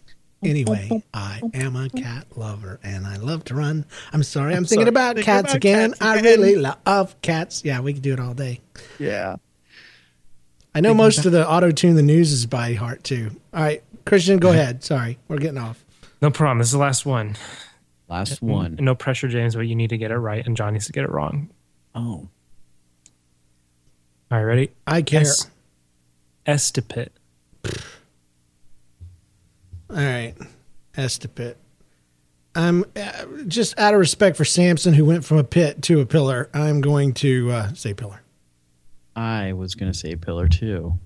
[0.42, 3.84] Anyway, I am a cat lover and I love to run.
[4.12, 4.88] I'm sorry, I'm, thinking sorry.
[4.88, 5.90] about Thinking cats about again.
[5.90, 7.64] cats I really love cats.
[7.64, 8.60] Yeah, we could do it all day.
[8.98, 9.36] Yeah.
[10.74, 13.30] I know most of the auto tune the news is by heart too.
[13.52, 14.84] All right, Christian, go ahead.
[14.84, 15.84] Sorry, we're getting off.
[16.22, 16.58] No problem.
[16.58, 17.36] This is the last one.
[18.08, 18.76] Last one.
[18.80, 21.04] No pressure, James, but you need to get it right, and John needs to get
[21.04, 21.48] it wrong.
[21.94, 22.28] Oh,
[24.30, 24.70] All right, ready?
[24.86, 25.22] I care.
[25.22, 25.50] Es-
[26.46, 27.08] Estepit.
[29.90, 30.34] All right,
[30.96, 31.56] Estepit.
[32.54, 36.06] I'm uh, just out of respect for Samson, who went from a pit to a
[36.06, 36.48] pillar.
[36.52, 38.19] I'm going to uh, say pillar.
[39.16, 40.98] I was gonna say pillar too.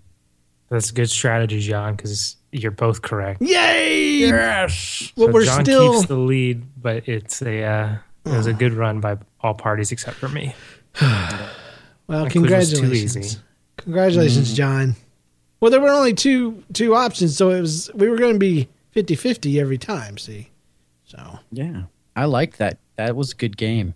[0.71, 3.43] That's a good strategy, John, because you're both correct.
[3.43, 4.19] Yay!
[4.19, 5.13] Yes.
[5.17, 8.73] Well, we're John still- keeps the lead, but it's a uh, it was a good
[8.73, 10.55] run by all parties except for me.
[12.07, 13.17] Well, That quiz was too congratulations.
[13.17, 13.39] easy.
[13.79, 14.95] Congratulations, John.
[15.61, 18.69] Well, there were only two two options, so it was we were going to be
[18.95, 20.19] 50-50 every time.
[20.19, 20.51] See,
[21.05, 22.79] so Yeah, I liked that.
[22.97, 23.95] That was a good game.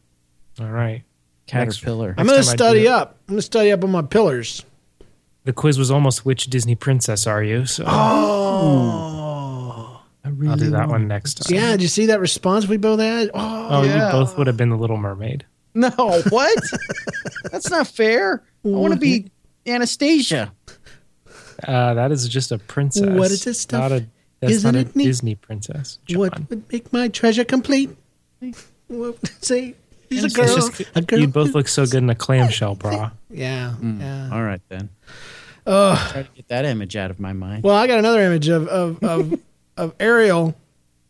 [0.58, 1.02] All right.
[1.48, 2.14] Caterpillar.
[2.16, 3.16] I'm going to study up.
[3.28, 4.64] I'm going to study up on my pillars.
[5.44, 7.64] The quiz was almost which Disney princess are you?
[7.66, 7.84] So
[8.68, 11.54] Oh, I really I'll do that one next time.
[11.56, 11.70] yeah.
[11.72, 13.30] Did you see that response we both had?
[13.34, 14.06] Oh, Oh, yeah.
[14.06, 15.44] you both would have been the Little Mermaid.
[15.74, 15.90] No,
[16.30, 16.58] what?
[17.52, 18.42] That's not fair.
[18.64, 19.30] I want to be
[19.66, 20.52] Anastasia.
[21.66, 23.08] Uh, that is just a princess.
[23.08, 23.90] What is this stuff?
[23.90, 24.06] Not a,
[24.40, 25.04] that's Isn't not a it neat?
[25.04, 25.98] Disney princess.
[26.06, 26.18] John.
[26.20, 27.90] what would make my treasure complete?
[28.88, 29.74] Well, say
[30.10, 30.54] she's a girl.
[30.54, 31.18] just- a girl.
[31.20, 33.10] you both look so good in a clamshell bra.
[33.30, 34.30] yeah, yeah.
[34.32, 34.88] All right then.
[35.66, 37.62] Try to get that image out of my mind.
[37.62, 39.40] Well, I got another image of of of,
[39.76, 40.54] of Ariel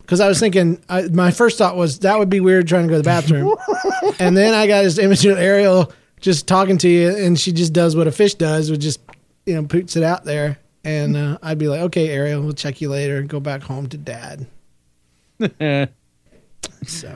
[0.00, 2.88] because I was thinking I, my first thought was that would be weird trying to
[2.88, 3.54] go to the bathroom,
[4.18, 7.72] and then I got this image of Ariel just talking to you, and she just
[7.72, 9.00] does what a fish does, which just
[9.46, 12.80] you know puts it out there, and uh, I'd be like, okay, Ariel, we'll check
[12.80, 14.46] you later, and go back home to dad.
[16.84, 17.14] So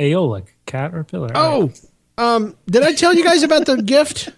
[0.00, 1.30] Aeolic, cat or pillar?
[1.34, 1.72] oh.
[2.16, 4.30] Um, did I tell you guys about the gift?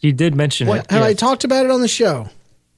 [0.00, 0.90] you did mention What, it.
[0.90, 2.28] have I talked about it on the show?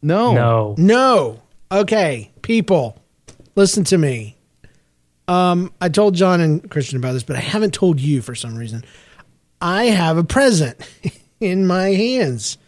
[0.02, 0.32] no.
[0.32, 0.74] No.
[0.78, 1.42] No.
[1.72, 3.00] Okay, people,
[3.54, 4.36] listen to me.
[5.28, 8.56] Um, I told John and Christian about this, but I haven't told you for some
[8.56, 8.82] reason.
[9.60, 10.76] I have a present
[11.40, 12.58] in my hands.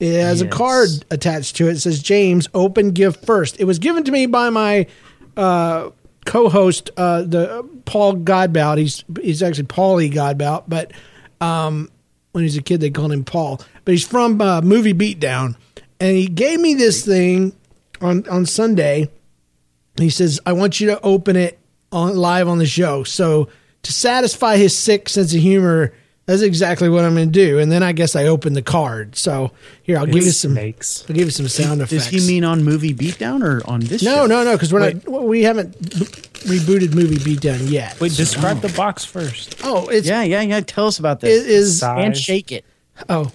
[0.00, 1.72] It has a card attached to it.
[1.72, 3.60] It says James, open gift first.
[3.60, 4.86] It was given to me by my
[5.36, 5.90] uh,
[6.26, 8.76] co-host, uh, the Paul Godbout.
[8.76, 10.92] He's he's actually Paulie Godbout, but
[11.40, 11.90] um,
[12.32, 13.60] when he's a kid they called him Paul.
[13.84, 15.56] But he's from uh, Movie Beatdown,
[15.98, 17.54] and he gave me this thing
[18.02, 19.08] on on Sunday.
[19.96, 21.58] He says, "I want you to open it
[21.90, 23.48] on live on the show." So
[23.82, 25.94] to satisfy his sick sense of humor,
[26.26, 27.58] that's exactly what I'm going to do.
[27.58, 29.16] And then I guess I open the card.
[29.16, 30.52] So here, I'll give you some.
[30.52, 31.04] snakes.
[31.08, 32.10] I'll give you some sound Does effects.
[32.10, 34.02] Does he mean on movie beatdown or on this?
[34.02, 34.26] No, show?
[34.26, 35.08] no, no, because we're not.
[35.08, 36.04] We haven't b-
[36.46, 38.00] rebooted movie beatdown yet.
[38.00, 39.56] Wait, describe the box first.
[39.64, 40.60] oh, it's Yeah, yeah, yeah.
[40.60, 41.44] Tell us about this.
[41.46, 42.04] is Size.
[42.04, 42.64] and shake it.
[43.08, 43.30] Oh.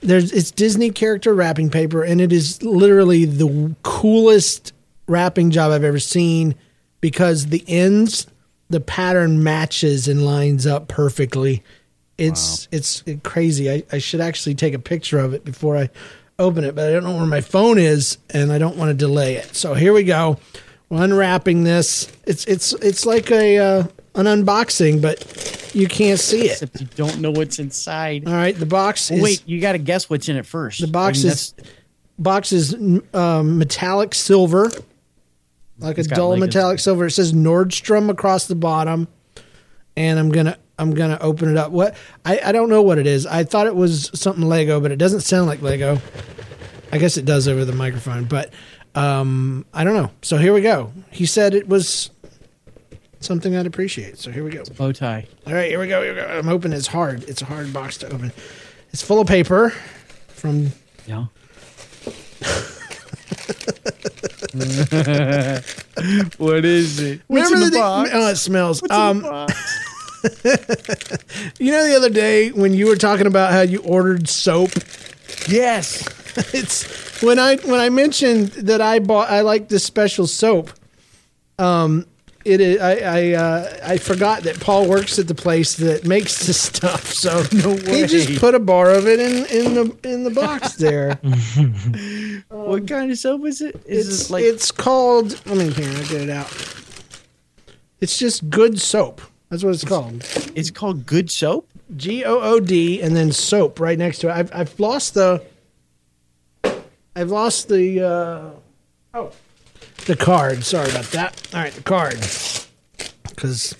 [0.00, 4.72] There's it's Disney character wrapping paper and it is literally the coolest
[5.06, 6.56] wrapping job I've ever seen
[7.00, 8.26] because the ends
[8.72, 11.62] the pattern matches and lines up perfectly.
[12.18, 13.70] It's it's crazy.
[13.70, 15.90] I, I should actually take a picture of it before I
[16.38, 18.94] open it, but I don't know where my phone is and I don't want to
[18.94, 19.54] delay it.
[19.54, 20.38] So here we go.
[20.88, 22.10] We're unwrapping this.
[22.26, 26.62] It's it's it's like a uh, an unboxing, but you can't see it.
[26.62, 28.26] Except you don't know what's inside.
[28.26, 30.80] All right, the box is wait, you got to guess what's in it first.
[30.80, 31.54] the box I mean, is
[32.18, 32.74] box is
[33.14, 34.70] um, metallic silver,
[35.82, 37.06] like a dull metallic silver.
[37.06, 39.08] It says Nordstrom across the bottom,
[39.96, 41.70] and I'm gonna I'm gonna open it up.
[41.72, 43.26] What I I don't know what it is.
[43.26, 45.98] I thought it was something Lego, but it doesn't sound like Lego.
[46.92, 48.52] I guess it does over the microphone, but
[48.94, 50.10] um, I don't know.
[50.20, 50.92] So here we go.
[51.10, 52.10] He said it was
[53.20, 54.18] something I'd appreciate.
[54.18, 54.62] So here we go.
[54.76, 55.26] bow tie.
[55.46, 56.02] All right, here we go.
[56.02, 56.26] Here we go.
[56.26, 56.76] I'm opening.
[56.76, 57.24] It's hard.
[57.28, 58.32] It's a hard box to open.
[58.92, 59.70] It's full of paper
[60.28, 60.72] from
[61.06, 61.26] Yeah.
[66.38, 67.20] what is it?
[67.26, 68.10] What's Remember in the, thing- box?
[68.12, 68.82] Oh, it smells.
[68.90, 69.54] Um, the
[71.58, 74.70] you know, the other day when you were talking about how you ordered soap,
[75.48, 76.06] Yes.
[76.54, 80.70] it's when I when I mentioned that I bought I like this special soap.
[81.58, 82.06] Um,
[82.44, 86.46] it is, I I uh, I forgot that Paul works at the place that makes
[86.46, 88.12] this stuff, so No worries.
[88.12, 91.14] he just put a bar of it in in the in the box there.
[92.48, 93.76] what kind of soap is it?
[93.86, 95.40] Is it's it like it's called.
[95.46, 95.90] Let me here.
[95.90, 96.50] I get it out.
[98.00, 99.20] It's just good soap.
[99.48, 100.24] That's what it's called.
[100.56, 101.68] it's called good soap?
[101.96, 104.32] G O O D and then soap right next to it.
[104.32, 105.42] I've I've lost the
[107.14, 108.50] I've lost the uh
[109.14, 109.30] oh
[110.06, 110.64] the card.
[110.64, 111.48] Sorry about that.
[111.54, 112.16] All right, the card
[113.30, 113.74] because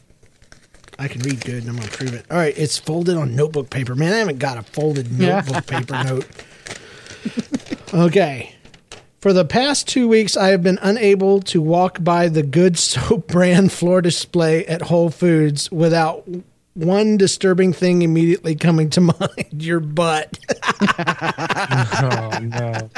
[0.98, 2.26] I can read good and I'm gonna prove it.
[2.30, 3.94] All right, it's folded on notebook paper.
[3.94, 6.26] Man, I haven't got a folded notebook paper note.
[7.94, 8.54] Okay,
[9.20, 13.26] For the past two weeks, I have been unable to walk by the good soap
[13.28, 16.26] brand floor display at Whole Foods without
[16.74, 20.38] one disturbing thing immediately coming to mind your butt.
[20.80, 22.90] Oh no.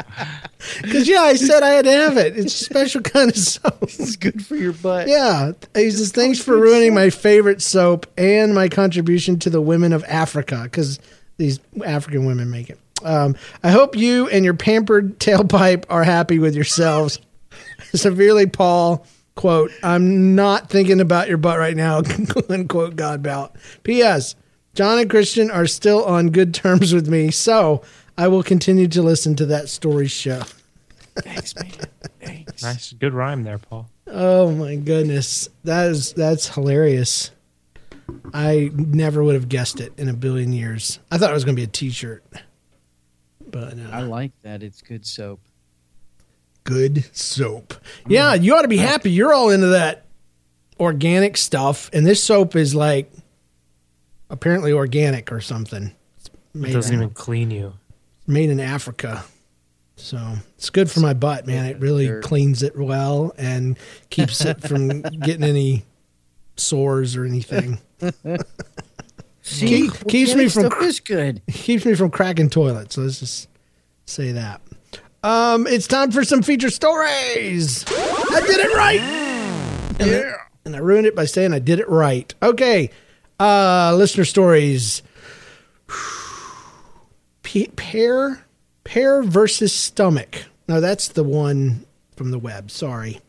[0.82, 2.36] Because, yeah, I said I had to have it.
[2.36, 3.82] It's a special kind of soap.
[3.82, 5.08] It's good for your butt.
[5.08, 5.52] Yeah.
[5.74, 10.04] He says, thanks for ruining my favorite soap and my contribution to the women of
[10.04, 10.98] Africa because
[11.36, 12.78] these African women make it.
[13.04, 17.20] Um, I hope you and your pampered tailpipe are happy with yourselves.
[17.94, 19.06] Severely, Paul.
[19.34, 22.02] Quote, I'm not thinking about your butt right now.
[22.48, 23.56] Unquote, God bout.
[23.82, 24.36] P.S.
[24.74, 27.82] John and Christian are still on good terms with me, so
[28.16, 30.42] I will continue to listen to that story show.
[31.16, 31.70] Thanks, man.
[32.20, 32.62] Thanks.
[32.62, 33.88] Nice, good rhyme there, Paul.
[34.06, 37.30] Oh my goodness, that is that's hilarious.
[38.32, 40.98] I never would have guessed it in a billion years.
[41.10, 42.22] I thought it was going to be a T-shirt,
[43.48, 44.62] but I uh, like that.
[44.62, 45.40] It's good soap.
[46.64, 47.74] Good soap.
[48.08, 48.42] Yeah, mm.
[48.42, 49.10] you ought to be happy.
[49.10, 50.06] You're all into that
[50.80, 53.12] organic stuff, and this soap is like
[54.30, 55.92] apparently organic or something.
[56.54, 57.74] It doesn't in, even clean you.
[58.26, 59.24] made in Africa.
[59.96, 60.18] So
[60.56, 61.66] it's good for my butt, man.
[61.66, 62.24] It really Dirt.
[62.24, 63.78] cleans it well and
[64.10, 65.84] keeps it from getting any
[66.56, 67.78] sores or anything.
[69.44, 71.42] Keep- keeps me from stuff is good.
[71.52, 72.96] keeps me from cracking toilets.
[72.96, 73.48] Let's just
[74.06, 74.62] say that.
[75.24, 77.82] Um, it's time for some feature stories.
[77.88, 79.00] I did it right.
[79.96, 80.32] And, I,
[80.64, 82.34] and I ruined it by saying I did it right.
[82.42, 82.90] Okay.
[83.38, 85.02] Uh, listener stories.
[87.44, 88.44] P- pear,
[88.82, 90.46] pear versus stomach.
[90.66, 92.72] No, that's the one from the web.
[92.72, 93.20] Sorry.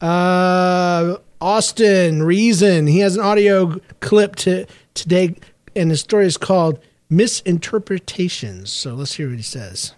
[0.00, 2.86] Uh, Austin Reason.
[2.86, 5.34] He has an audio clip to today,
[5.74, 6.78] and the story is called
[7.10, 8.72] Misinterpretations.
[8.72, 9.94] So let's hear what he says.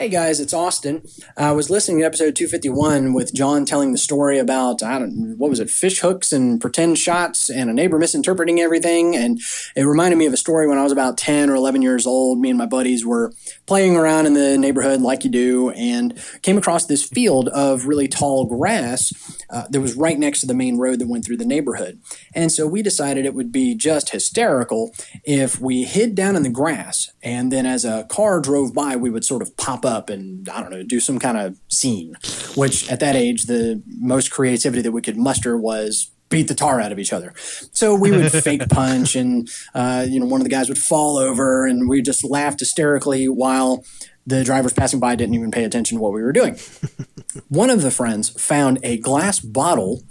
[0.00, 1.02] Hey guys, it's Austin.
[1.36, 5.50] I was listening to episode 251 with John telling the story about, I don't what
[5.50, 9.14] was it, fish hooks and pretend shots and a neighbor misinterpreting everything.
[9.14, 9.38] And
[9.76, 12.40] it reminded me of a story when I was about 10 or 11 years old.
[12.40, 13.34] Me and my buddies were
[13.66, 18.08] playing around in the neighborhood like you do and came across this field of really
[18.08, 19.12] tall grass
[19.50, 22.00] uh, that was right next to the main road that went through the neighborhood.
[22.34, 26.48] And so we decided it would be just hysterical if we hid down in the
[26.48, 30.48] grass and then as a car drove by, we would sort of pop up and,
[30.48, 32.14] I don't know, do some kind of scene,
[32.54, 36.80] which at that age, the most creativity that we could muster was beat the tar
[36.80, 37.34] out of each other.
[37.72, 41.18] So we would fake punch and, uh, you know, one of the guys would fall
[41.18, 43.84] over and we just laughed hysterically while
[44.26, 46.56] the drivers passing by didn't even pay attention to what we were doing.
[47.48, 50.02] One of the friends found a glass bottle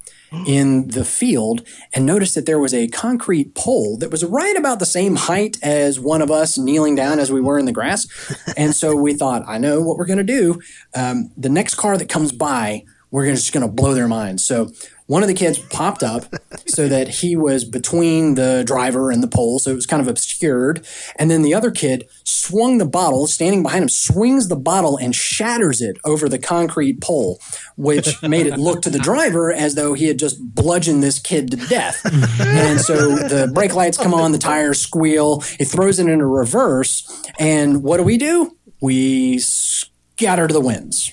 [0.46, 4.80] in the field and noticed that there was a concrete pole that was right about
[4.80, 8.08] the same height as one of us kneeling down as we were in the grass.
[8.56, 10.62] And so we thought, I know what we're going to do.
[10.94, 14.44] Um, the next car that comes by, we're gonna- just going to blow their minds.
[14.46, 14.72] So
[15.08, 16.26] one of the kids popped up
[16.68, 20.08] so that he was between the driver and the pole, so it was kind of
[20.08, 20.86] obscured.
[21.16, 25.16] And then the other kid swung the bottle, standing behind him, swings the bottle and
[25.16, 27.40] shatters it over the concrete pole,
[27.76, 31.50] which made it look to the driver as though he had just bludgeoned this kid
[31.50, 32.00] to death.
[32.40, 37.24] and so the brake lights come on, the tires squeal, it throws it into reverse.
[37.40, 38.56] And what do we do?
[38.80, 41.12] We scatter to the winds.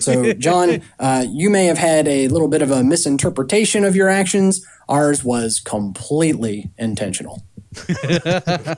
[0.00, 4.08] So, John, uh, you may have had a little bit of a misinterpretation of your
[4.08, 4.66] actions.
[4.88, 7.42] Ours was completely intentional.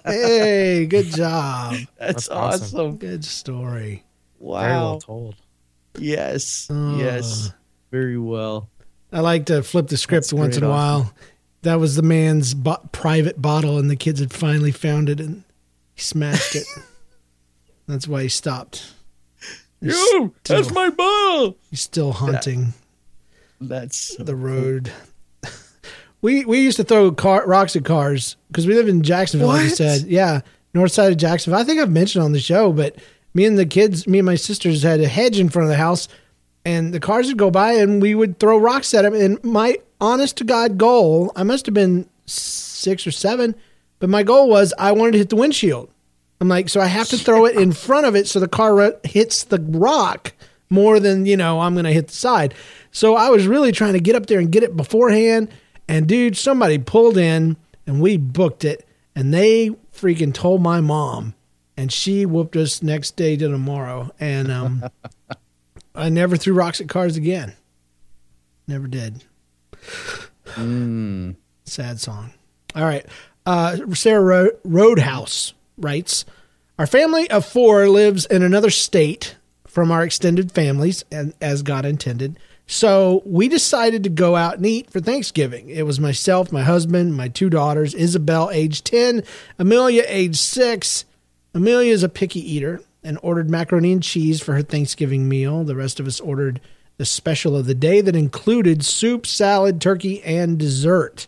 [0.04, 1.74] Hey, good job.
[1.98, 2.62] That's, That's awesome.
[2.64, 2.96] awesome.
[2.96, 4.04] Good story.
[4.38, 4.60] Wow.
[4.60, 5.34] Very well told.
[5.98, 6.68] Yes.
[6.70, 6.96] Uh.
[6.98, 7.52] yes.
[7.90, 8.68] Very well.
[9.12, 11.12] I like to flip the script That's once in great, a while.
[11.62, 15.44] That was the man's bo- private bottle, and the kids had finally found it, and
[15.94, 16.66] he smashed it.
[17.88, 18.92] That's why he stopped.
[19.80, 21.56] He's Yo, that's my ball.
[21.70, 22.74] He's still haunting
[23.60, 24.92] That's so the road.
[26.20, 29.48] we we used to throw car, rocks at cars because we live in Jacksonville.
[29.48, 30.40] Like I said, yeah,
[30.74, 31.60] north side of Jacksonville.
[31.60, 32.96] I think I've mentioned on the show, but
[33.32, 35.76] me and the kids, me and my sisters had a hedge in front of the
[35.76, 36.08] house,
[36.64, 39.14] and the cars would go by, and we would throw rocks at them.
[39.14, 43.54] And my honest to God goal, I must have been six or seven,
[43.98, 45.90] but my goal was I wanted to hit the windshield.
[46.40, 48.74] I'm like, so I have to throw it in front of it so the car
[48.74, 50.32] ro- hits the rock
[50.70, 52.54] more than, you know, I'm going to hit the side.
[52.92, 55.50] So I was really trying to get up there and get it beforehand.
[55.86, 58.86] And dude, somebody pulled in and we booked it.
[59.14, 61.34] And they freaking told my mom.
[61.76, 64.10] And she whooped us next day to tomorrow.
[64.18, 64.84] And um,
[65.94, 67.54] I never threw rocks at cars again.
[68.66, 69.24] Never did.
[71.64, 72.32] Sad song.
[72.74, 73.04] All right.
[73.44, 76.24] Uh, Sarah Ro- Roadhouse writes
[76.78, 81.84] Our family of four lives in another state from our extended families, and as God
[81.84, 82.38] intended.
[82.66, 85.70] So we decided to go out and eat for Thanksgiving.
[85.70, 89.24] It was myself, my husband, my two daughters, Isabel, age 10,
[89.58, 91.04] Amelia, age 6.
[91.52, 95.64] Amelia is a picky eater and ordered macaroni and cheese for her Thanksgiving meal.
[95.64, 96.60] The rest of us ordered
[96.96, 101.26] the special of the day that included soup, salad, turkey, and dessert.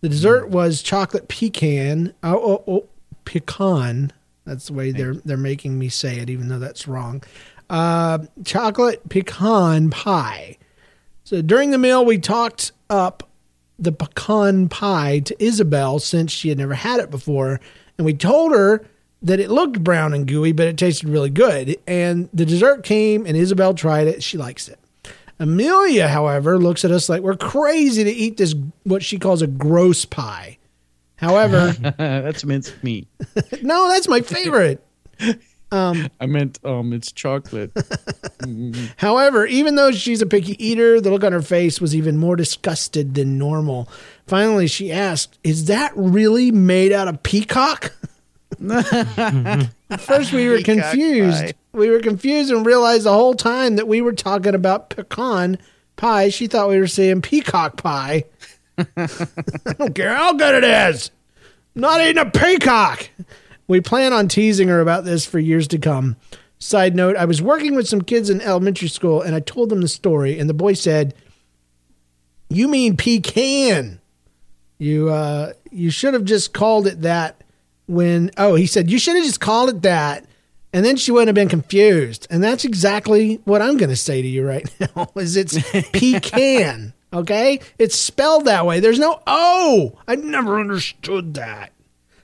[0.00, 0.50] The dessert mm.
[0.50, 2.14] was chocolate pecan.
[2.22, 2.88] Oh, oh, oh
[3.24, 4.12] pecan.
[4.44, 7.22] That's the way they're they're making me say it, even though that's wrong.
[7.68, 10.56] Uh, chocolate pecan pie.
[11.24, 13.28] So during the meal, we talked up
[13.78, 17.60] the pecan pie to Isabel since she had never had it before,
[17.96, 18.84] and we told her
[19.22, 21.76] that it looked brown and gooey, but it tasted really good.
[21.86, 24.22] And the dessert came, and Isabel tried it.
[24.22, 24.78] She likes it.
[25.38, 28.54] Amelia, however, looks at us like we're crazy to eat this
[28.84, 30.58] what she calls a gross pie.
[31.20, 33.06] However, That's minced meat.
[33.62, 34.82] no, that's my favorite.
[35.72, 37.70] I meant um, it's chocolate.
[38.96, 42.34] However, even though she's a picky eater, the look on her face was even more
[42.36, 43.88] disgusted than normal.
[44.26, 47.92] Finally, she asked, Is that really made out of peacock?
[48.68, 51.44] At first, we were Peacock confused.
[51.44, 51.52] pie.
[51.72, 55.58] We were confused and realized the whole time that we were talking about pecan
[55.96, 56.30] pie.
[56.30, 58.24] She thought we were saying peacock pie.
[58.96, 61.10] I don't care how good it is.
[61.74, 63.08] I'm not eating a peacock.
[63.68, 66.16] We plan on teasing her about this for years to come.
[66.58, 69.80] Side note, I was working with some kids in elementary school and I told them
[69.80, 71.14] the story, and the boy said,
[72.48, 74.00] You mean pecan.
[74.78, 77.44] You uh you should have just called it that
[77.86, 80.24] when oh he said you should have just called it that
[80.72, 82.26] and then she wouldn't have been confused.
[82.30, 85.58] And that's exactly what I'm gonna say to you right now is it's
[85.90, 86.94] pecan.
[87.12, 87.60] Okay?
[87.78, 88.80] It's spelled that way.
[88.80, 89.98] There's no oh.
[90.06, 91.72] I never understood that.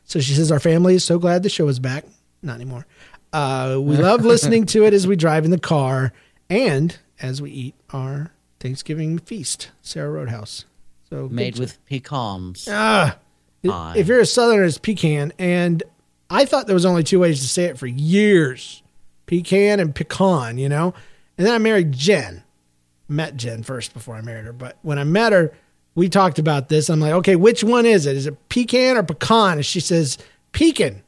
[0.05, 2.05] So she says, Our family is so glad the show is back.
[2.43, 2.87] Not anymore.
[3.33, 6.13] Uh, we love listening to it as we drive in the car
[6.49, 10.65] and as we eat our Thanksgiving feast, Sarah Roadhouse.
[11.11, 12.69] So Made with pecans.
[12.71, 13.19] Ah,
[13.67, 13.95] Pie.
[13.97, 15.33] if you're a Southerner, it's pecan.
[15.39, 15.83] And
[16.31, 18.83] I thought there was only two ways to say it for years
[19.27, 20.95] pecan and pecan, you know?
[21.37, 22.43] And then I married Jen.
[23.09, 24.53] Met Jen first before I married her.
[24.53, 25.53] But when I met her,
[25.95, 26.89] we talked about this.
[26.89, 28.17] I'm like, okay, which one is it?
[28.17, 29.59] Is it pecan or pecan?
[29.59, 30.19] And she says,
[30.53, 31.03] pecan.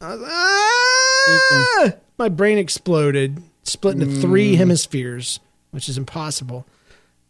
[0.00, 1.92] I was, ah!
[2.18, 5.40] My brain exploded, split into three hemispheres,
[5.70, 6.66] which is impossible.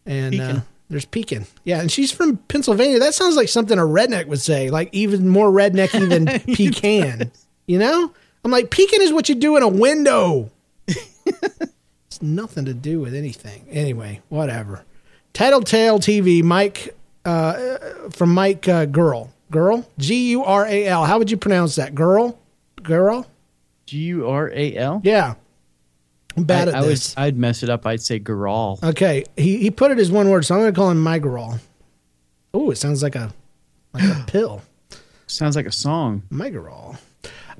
[0.05, 0.61] And uh,
[0.91, 1.47] there's pecan.
[1.65, 2.99] Yeah, and she's from Pennsylvania.
[2.99, 7.31] That sounds like something a redneck would say, like even more rednecky than pecan.
[7.67, 8.13] You know?
[8.45, 10.51] I'm like, pecan is what you do in a window.
[12.15, 13.67] it's nothing to do with anything.
[13.69, 14.85] Anyway, whatever.
[15.33, 17.79] Tattletale TV, Mike, uh,
[18.11, 19.33] from Mike uh, Girl.
[19.51, 19.85] Girl?
[19.99, 21.05] G U R A L.
[21.05, 21.93] How would you pronounce that?
[21.93, 22.39] Girl?
[22.85, 23.27] Girl?
[23.87, 25.01] G U R A L.
[25.03, 25.35] Yeah.
[26.37, 27.15] I'm bad I, at I would, this.
[27.17, 27.85] I'd mess it up.
[27.85, 28.81] I'd say Garal.
[28.83, 31.59] Okay, he he put it as one word, so I'm going to call him Migral.
[32.53, 33.35] Oh, it sounds like a
[33.93, 34.63] like a pill.
[35.27, 36.23] Sounds like a song.
[36.31, 36.97] Migral.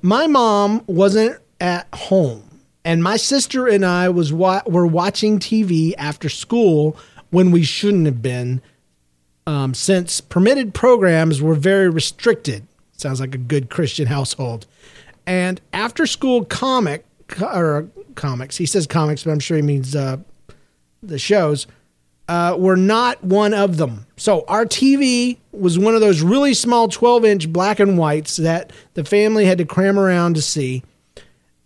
[0.01, 2.44] My mom wasn't at home,
[2.85, 6.97] and my sister and I was wa- were watching TV after school
[7.31, 8.61] when we shouldn't have been,
[9.47, 12.67] um, since permitted programs were very restricted.
[12.97, 14.67] Sounds like a good Christian household.
[15.27, 17.05] And after school comic
[17.41, 20.19] or comics, he says comics, but I'm sure he means uh,
[21.03, 21.67] the shows
[22.29, 24.07] uh, were not one of them.
[24.17, 28.73] So our TV was one of those really small 12 inch black and whites that
[28.95, 30.83] the family had to cram around to see.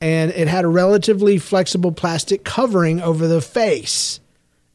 [0.00, 4.20] And it had a relatively flexible plastic covering over the face.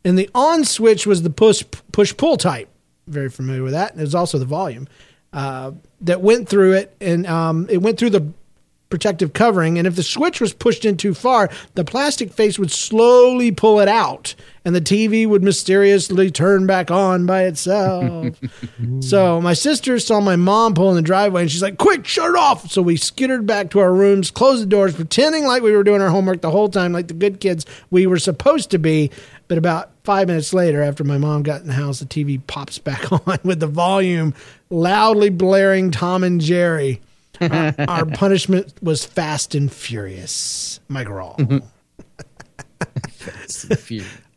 [0.04, 2.70] And the on switch was the push push pull type.
[3.08, 3.92] Very familiar with that.
[3.92, 4.88] And it was also the volume
[5.34, 5.72] uh,
[6.02, 8.32] that went through it, and um, it went through the
[8.94, 9.80] protective covering.
[9.80, 13.80] And if the switch was pushed in too far, the plastic face would slowly pull
[13.80, 18.36] it out, and the TV would mysteriously turn back on by itself.
[19.00, 22.30] so my sister saw my mom pull in the driveway, and she's like, "Quick, shut
[22.30, 25.72] it off!" So we skittered back to our rooms, closed the doors, pretending like we
[25.72, 28.78] were doing our homework the whole time, like the good kids we were supposed to
[28.78, 29.10] be.
[29.48, 32.78] But about five minutes later, after my mom got in the house, the TV pops
[32.78, 34.36] back on with the volume
[34.70, 37.02] loudly blaring Tom and Jerry.
[37.42, 40.80] Our, our punishment was fast and furious.
[40.88, 41.64] Mike Rawl.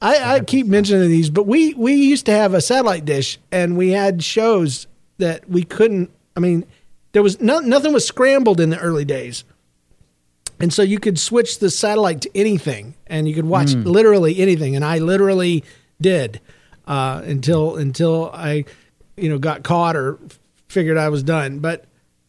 [0.03, 3.77] I, I keep mentioning these, but we, we used to have a satellite dish and
[3.77, 4.87] we had shows
[5.19, 6.11] that we couldn't.
[6.37, 6.65] I mean,
[7.13, 9.45] there was no, nothing was scrambled in the early days.
[10.59, 14.75] And so you could switch the satellite to anything and you could watch literally anything.
[14.75, 15.65] And I literally
[16.01, 16.41] did
[16.87, 18.65] uh, until until I,
[19.17, 20.19] you know, got caught or
[20.69, 21.59] figured I was done.
[21.59, 21.85] But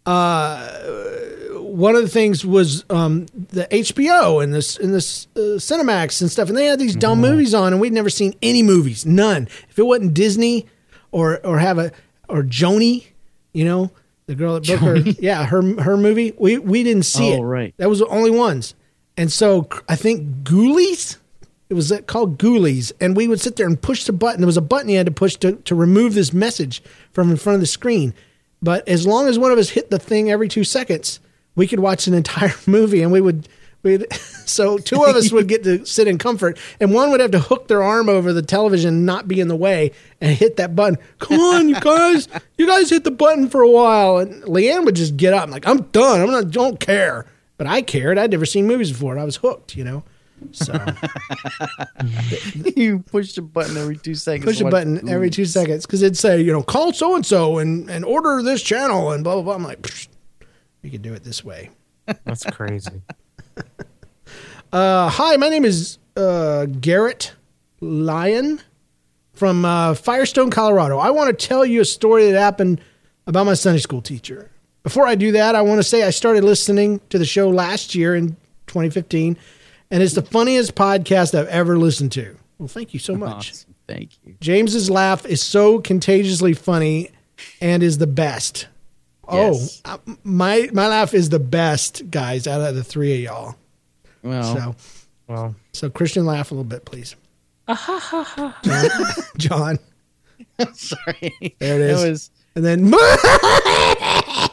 [0.07, 0.67] uh,
[1.59, 6.31] one of the things was um, the HBO and this and this uh, Cinemax and
[6.31, 9.47] stuff, and they had these dumb movies on, and we'd never seen any movies, none.
[9.69, 10.65] If it wasn't Disney
[11.11, 11.91] or or have a
[12.29, 13.05] or Joni,
[13.53, 13.91] you know,
[14.27, 17.45] the girl that booked her, yeah, her her movie, we we didn't see Oh, it.
[17.45, 17.73] right.
[17.77, 18.73] that was the only ones,
[19.17, 21.17] and so I think Ghoulies.
[21.69, 24.39] It was uh, called Ghoulies, and we would sit there and push the button.
[24.39, 26.81] There was a button you had to push to, to remove this message
[27.11, 28.13] from in front of the screen.
[28.61, 31.19] But as long as one of us hit the thing every two seconds,
[31.55, 33.47] we could watch an entire movie, and we would.
[33.83, 37.31] We'd, so two of us would get to sit in comfort, and one would have
[37.31, 40.75] to hook their arm over the television, not be in the way, and hit that
[40.75, 40.97] button.
[41.19, 42.27] Come on, you guys!
[42.57, 45.67] You guys hit the button for a while, and Leanne would just get up, like
[45.67, 46.21] I'm done.
[46.21, 46.49] I'm not.
[46.49, 47.27] Don't care.
[47.57, 48.17] But I cared.
[48.17, 49.75] I'd never seen movies before, and I was hooked.
[49.75, 50.03] You know.
[50.51, 50.73] So
[52.75, 54.45] you push the button every two seconds.
[54.45, 57.25] push a What- button every two seconds because it'd say, you know, call so and
[57.25, 59.55] so and and order this channel and blah blah blah.
[59.55, 60.07] I'm like, Psh,
[60.81, 61.69] you can do it this way.
[62.25, 63.01] That's crazy.
[64.73, 67.33] Uh, hi, my name is uh, Garrett
[67.79, 68.59] Lyon
[69.31, 70.97] from uh, Firestone, Colorado.
[70.97, 72.81] I want to tell you a story that happened
[73.27, 74.51] about my Sunday school teacher.
[74.83, 77.95] Before I do that, I want to say I started listening to the show last
[77.95, 78.31] year in
[78.67, 79.37] 2015,
[79.91, 82.35] and it's the funniest podcast I've ever listened to.
[82.57, 83.51] Well, thank you so much.
[83.51, 83.75] Awesome.
[83.87, 84.35] Thank you.
[84.41, 87.11] James's laugh is so contagiously funny
[87.61, 88.67] and is the best.
[89.31, 89.81] Yes.
[89.85, 93.55] Oh, my my laugh is the best, guys, out of the three of y'all.
[94.23, 94.75] Well, So,
[95.27, 97.15] Well, so Christian, laugh a little bit, please.
[97.67, 99.29] Ah, ha, ha, ha.
[99.37, 99.77] John,
[100.73, 101.33] sorry.
[101.59, 102.01] There it is.
[102.01, 102.89] That was, and then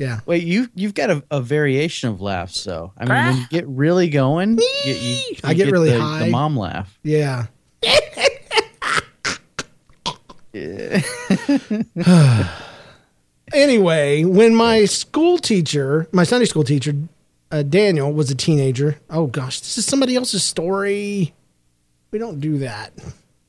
[0.00, 2.94] yeah, wait, you you've got a, a variation of laughs, though.
[2.96, 6.24] I mean, when you get really going, you, you, you I get really the, high.
[6.24, 6.98] The mom laugh.
[7.02, 7.48] yeah.
[13.52, 16.94] anyway, when my school teacher, my Sunday school teacher,
[17.50, 18.98] uh, Daniel, was a teenager.
[19.10, 21.34] Oh gosh, this is somebody else's story.
[22.10, 22.94] We don't do that.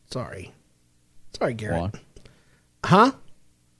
[0.09, 0.51] Sorry,
[1.37, 1.81] sorry, Garrett.
[1.81, 1.95] What?
[2.83, 3.11] Huh?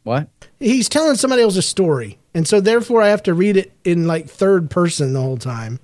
[0.04, 0.30] What?
[0.58, 4.28] He's telling somebody else's story, and so therefore I have to read it in like
[4.30, 5.80] third person the whole time.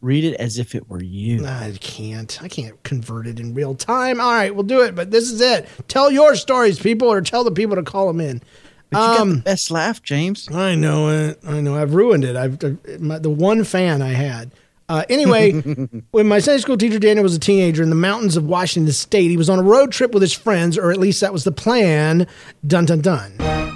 [0.00, 1.46] Read it as if it were you.
[1.46, 2.38] I can't.
[2.42, 4.20] I can't convert it in real time.
[4.20, 5.66] All right, we'll do it, but this is it.
[5.88, 8.42] Tell your stories, people, or tell the people to call them in.
[8.90, 10.46] But you Um, got the best laugh, James.
[10.52, 11.38] I know it.
[11.46, 11.74] I know.
[11.74, 12.36] I've ruined it.
[12.36, 14.50] I've my, the one fan I had.
[14.90, 15.52] Uh, anyway,
[16.10, 19.30] when my Sunday school teacher Daniel was a teenager in the mountains of Washington State,
[19.30, 21.52] he was on a road trip with his friends, or at least that was the
[21.52, 22.26] plan.
[22.66, 23.73] Dun dun dun.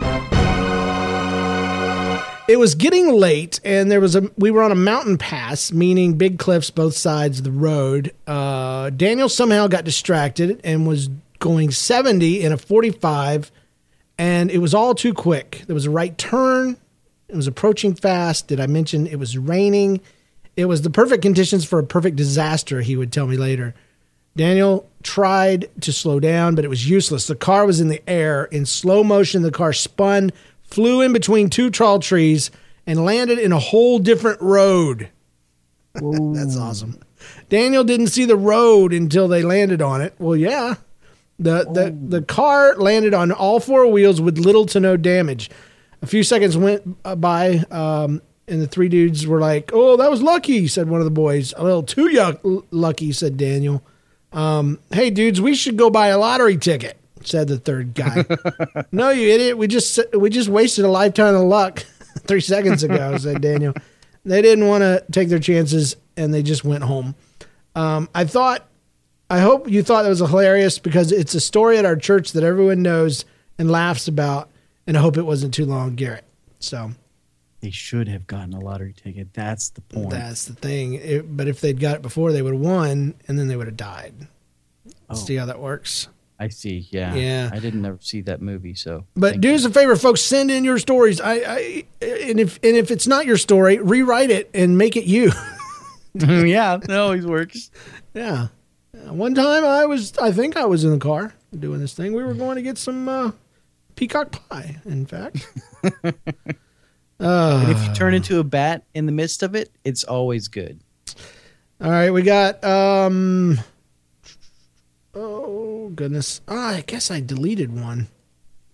[2.49, 4.30] It was getting late, and there was a.
[4.38, 8.14] We were on a mountain pass, meaning big cliffs both sides of the road.
[8.26, 13.53] Uh, Daniel somehow got distracted and was going seventy in a forty-five
[14.18, 15.62] and it was all too quick.
[15.66, 16.76] There was a right turn.
[17.28, 18.49] It was approaching fast.
[18.49, 20.01] Did I mention it was raining?
[20.57, 23.74] It was the perfect conditions for a perfect disaster, he would tell me later.
[24.36, 27.26] Daniel tried to slow down, but it was useless.
[27.26, 28.46] The car was in the air.
[28.46, 30.32] In slow motion, the car spun,
[30.69, 32.51] flew in between two tall trees,
[32.87, 35.11] and landed in a whole different road.
[35.95, 37.01] That's awesome.
[37.49, 40.14] Daniel didn't see the road until they landed on it.
[40.19, 40.77] Well, yeah.
[41.41, 45.51] The, the the car landed on all four wheels with little to no damage.
[46.03, 50.11] A few seconds went uh, by, um, and the three dudes were like, "Oh, that
[50.11, 51.55] was lucky," said one of the boys.
[51.57, 53.85] "A little too yuck, lucky," said Daniel.
[54.33, 58.25] Um, hey, dudes, we should go buy a lottery ticket," said the third guy.
[58.93, 59.59] no, you idiot.
[59.59, 61.81] We just we just wasted a lifetime of luck
[62.27, 63.75] three seconds ago," said Daniel.
[64.25, 67.14] They didn't want to take their chances, and they just went home.
[67.75, 68.66] Um, I thought
[69.31, 72.45] I hope you thought that was hilarious because it's a story at our church that
[72.45, 73.25] everyone knows
[73.59, 74.51] and laughs about,
[74.87, 76.25] and I hope it wasn't too long, Garrett.
[76.61, 76.93] So
[77.61, 79.33] They should have gotten a lottery ticket.
[79.33, 80.11] That's the point.
[80.11, 80.95] that's the thing.
[80.95, 83.66] It, but if they'd got it before, they would have won, and then they would
[83.66, 84.14] have died.
[85.11, 85.14] Oh.
[85.14, 86.09] See how that works.
[86.39, 86.86] I see.
[86.91, 87.14] Yeah.
[87.14, 87.51] Yeah.
[87.53, 89.05] I didn't ever see that movie, so.
[89.14, 90.20] But do us a favor, folks.
[90.22, 91.20] Send in your stories.
[91.20, 95.05] I, I and if and if it's not your story, rewrite it and make it
[95.05, 95.32] you.
[96.14, 97.70] yeah, that always works.
[98.14, 98.49] yeah.
[98.95, 100.16] Uh, One time, I was.
[100.18, 102.12] I think I was in the car doing this thing.
[102.12, 103.32] We were going to get some uh,
[103.97, 104.76] peacock pie.
[104.84, 105.47] In fact.
[107.20, 110.78] And if you turn into a bat in the midst of it, it's always good.
[111.80, 113.59] All right, we got um
[115.21, 116.41] Oh goodness.
[116.47, 118.07] Oh, I guess I deleted one.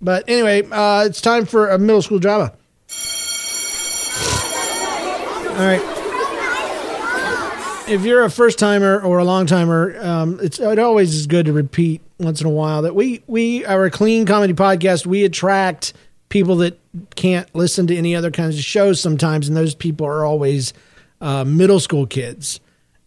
[0.03, 2.53] But anyway, uh it's time for a middle school drama.
[5.51, 5.81] All right.
[7.89, 11.47] If you're a first timer or a long timer, um, it's it always is good
[11.47, 15.07] to repeat once in a while that we we are a clean comedy podcast.
[15.07, 15.93] We attract
[16.29, 16.79] people that
[17.15, 20.73] can't listen to any other kinds of shows sometimes, and those people are always
[21.21, 22.61] uh, middle school kids.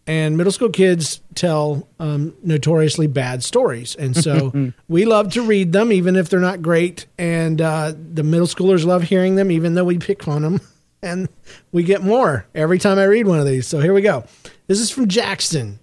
[0.07, 3.93] And middle school kids tell um, notoriously bad stories.
[3.95, 7.05] And so we love to read them, even if they're not great.
[7.17, 10.61] And uh, the middle schoolers love hearing them, even though we pick on them.
[11.03, 11.29] And
[11.71, 13.67] we get more every time I read one of these.
[13.67, 14.25] So here we go.
[14.65, 15.77] This is from Jackson.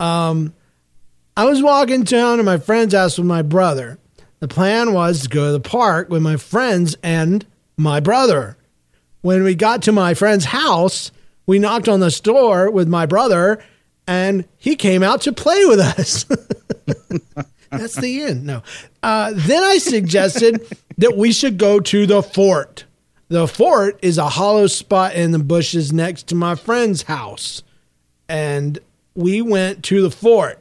[0.00, 0.52] Um,
[1.36, 3.98] I was walking down to my friend's house with my brother.
[4.40, 7.46] The plan was to go to the park with my friends and
[7.76, 8.56] my brother.
[9.20, 11.12] When we got to my friend's house,
[11.46, 13.62] we knocked on the door with my brother
[14.06, 16.24] and he came out to play with us.
[17.70, 18.44] That's the end.
[18.44, 18.62] No.
[19.02, 20.66] Uh, then I suggested
[20.98, 22.84] that we should go to the fort.
[23.28, 27.62] The fort is a hollow spot in the bushes next to my friend's house.
[28.28, 28.78] And
[29.14, 30.58] we went to the fort.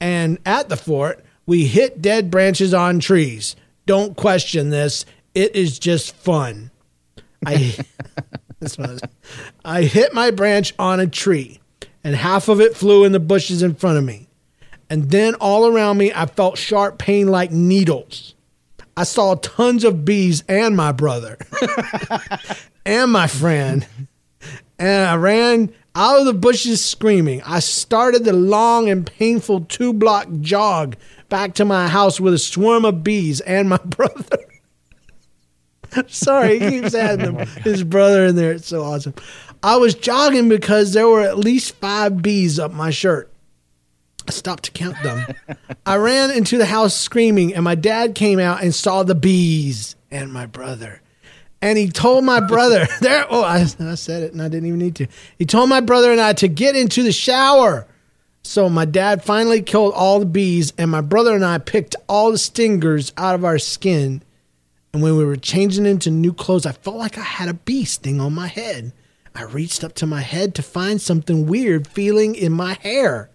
[0.00, 3.56] And at the fort, we hit dead branches on trees.
[3.86, 5.06] Don't question this.
[5.34, 6.70] It is just fun.
[7.46, 7.74] I
[8.64, 9.00] this was,
[9.64, 11.60] I hit my branch on a tree,
[12.02, 14.28] and half of it flew in the bushes in front of me.
[14.90, 18.34] And then all around me, I felt sharp pain like needles.
[18.96, 21.38] I saw tons of bees and my brother
[22.86, 23.86] and my friend.
[24.78, 27.42] And I ran out of the bushes screaming.
[27.42, 30.96] I started the long and painful two block jog
[31.28, 34.38] back to my house with a swarm of bees and my brother.
[36.08, 38.52] Sorry, he keeps adding them, his brother in there.
[38.52, 39.14] It's so awesome.
[39.62, 43.30] I was jogging because there were at least five bees up my shirt.
[44.26, 45.34] I stopped to count them.
[45.86, 49.96] I ran into the house screaming, and my dad came out and saw the bees
[50.10, 51.00] and my brother.
[51.60, 54.78] And he told my brother, there, oh, I, I said it and I didn't even
[54.78, 55.06] need to.
[55.38, 57.86] He told my brother and I to get into the shower.
[58.42, 62.30] So my dad finally killed all the bees, and my brother and I picked all
[62.30, 64.22] the stingers out of our skin.
[64.94, 67.84] And when we were changing into new clothes, I felt like I had a bee
[67.84, 68.92] sting on my head.
[69.34, 73.28] I reached up to my head to find something weird feeling in my hair.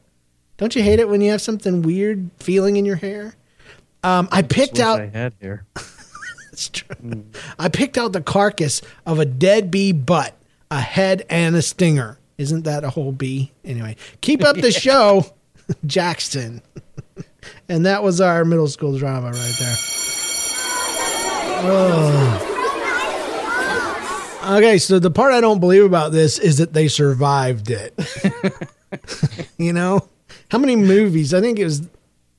[0.55, 3.35] Don't you hate it when you have something weird feeling in your hair?
[4.03, 5.01] Um, I picked out.
[5.01, 5.65] I had here.
[6.53, 7.25] It's true.
[7.59, 10.37] I picked out the carcass of a dead bee butt,
[10.71, 12.19] a head, and a stinger.
[12.37, 13.51] Isn't that a whole bee?
[13.65, 15.25] Anyway, keep up the show,
[15.85, 16.61] Jackson.
[17.67, 19.75] and that was our middle school drama right there.
[21.61, 22.55] Oh.
[24.57, 27.93] Okay, so the part I don't believe about this is that they survived it.
[29.57, 30.07] you know,
[30.49, 31.33] how many movies?
[31.33, 31.87] I think it was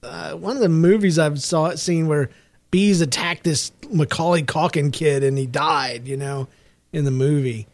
[0.02, 2.30] uh, one of the movies I've saw it seen where
[2.70, 6.08] bees attacked this Macaulay Culkin kid and he died.
[6.08, 6.48] You know,
[6.92, 7.66] in the movie.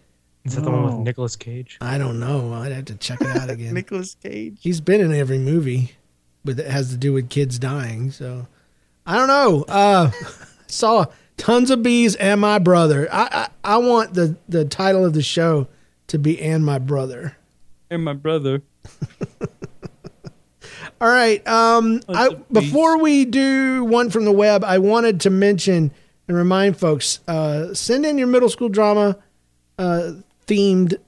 [0.44, 1.78] Is that the one with Nicolas Cage?
[1.80, 2.52] I don't know.
[2.52, 3.74] I'd have to check it out again.
[3.74, 4.58] Nicolas Cage.
[4.60, 5.92] He's been in every movie,
[6.44, 8.10] but it has to do with kids dying.
[8.12, 8.46] So
[9.06, 9.64] I don't know.
[9.68, 10.10] Uh,
[10.68, 11.06] saw
[11.36, 13.08] tons of bees and my brother.
[13.12, 15.68] I, I I want the the title of the show
[16.08, 17.36] to be and my brother.
[17.90, 18.62] And my brother.
[21.00, 21.46] All right.
[21.46, 25.92] Um, I, before we do one from the web, I wanted to mention
[26.26, 29.18] and remind folks: uh, send in your middle school drama
[29.78, 30.12] uh,
[30.46, 30.98] themed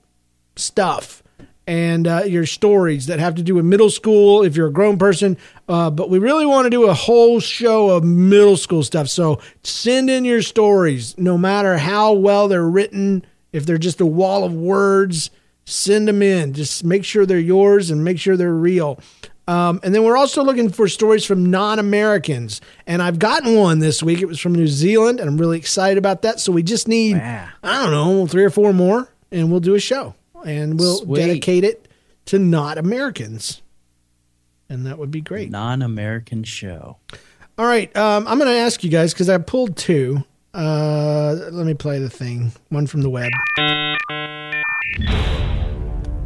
[0.57, 1.23] stuff
[1.67, 4.43] and uh, your stories that have to do with middle school.
[4.43, 5.37] If you're a grown person,
[5.69, 9.09] uh, but we really want to do a whole show of middle school stuff.
[9.09, 13.25] So send in your stories, no matter how well they're written.
[13.53, 15.31] If they're just a wall of words,
[15.65, 16.53] send them in.
[16.55, 18.99] Just make sure they're yours and make sure they're real.
[19.47, 22.61] Um, and then we're also looking for stories from non Americans.
[22.87, 24.21] And I've gotten one this week.
[24.21, 26.39] It was from New Zealand, and I'm really excited about that.
[26.41, 27.49] So we just need, Wow.
[27.63, 30.15] I don't know, three or four more, and we'll do a show.
[30.45, 31.17] And we'll Sweet.
[31.21, 31.89] dedicate it
[32.27, 33.63] to not Americans.
[34.69, 35.51] And that would be great.
[35.51, 36.99] Non-American show.
[37.57, 37.95] All right.
[37.97, 40.25] Um, I'm going to ask you guys because I pulled two.
[40.55, 42.53] Uh, let me play the thing.
[42.69, 43.31] One from the web.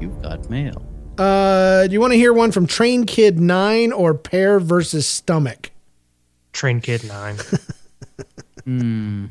[0.01, 0.86] You've got mail.
[1.18, 5.70] Uh, do you want to hear one from Train Kid 9 or Pear versus Stomach?
[6.53, 7.36] Train Kid Nine.
[8.64, 9.26] Hmm.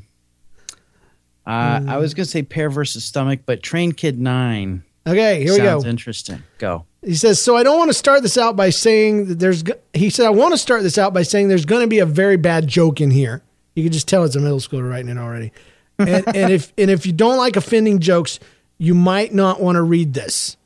[1.45, 5.58] Uh, I was gonna say pear versus stomach, but Train Kid Nine Okay, here we
[5.58, 5.80] go.
[5.80, 6.43] sounds interesting.
[6.58, 6.86] Go.
[7.04, 9.80] He says, "So I don't want to start this out by saying that there's." go-"
[9.93, 12.06] He said, "I want to start this out by saying there's going to be a
[12.06, 13.41] very bad joke in here.
[13.76, 15.52] You can just tell it's a middle schooler writing it already.
[15.99, 18.39] And, and if and if you don't like offending jokes,
[18.80, 20.58] you might not want to read this.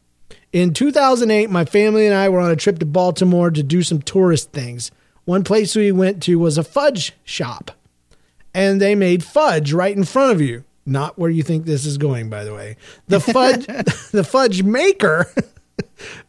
[0.53, 4.01] In 2008, my family and I were on a trip to Baltimore to do some
[4.01, 4.91] tourist things.
[5.25, 7.71] One place we went to was a fudge shop,
[8.53, 10.63] and they made fudge right in front of you.
[10.85, 12.77] Not where you think this is going, by the way.
[13.07, 13.65] The fudge,
[14.11, 15.31] the fudge maker."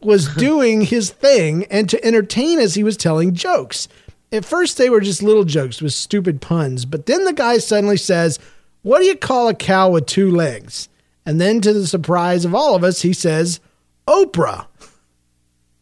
[0.01, 3.89] was doing his thing and to entertain us he was telling jokes
[4.33, 7.97] At first, they were just little jokes with stupid puns, but then the guy suddenly
[7.97, 8.39] says,
[8.83, 10.89] What do you call a cow with two legs?
[11.25, 13.61] And then, to the surprise of all of us, he says,
[14.07, 14.67] Oprah.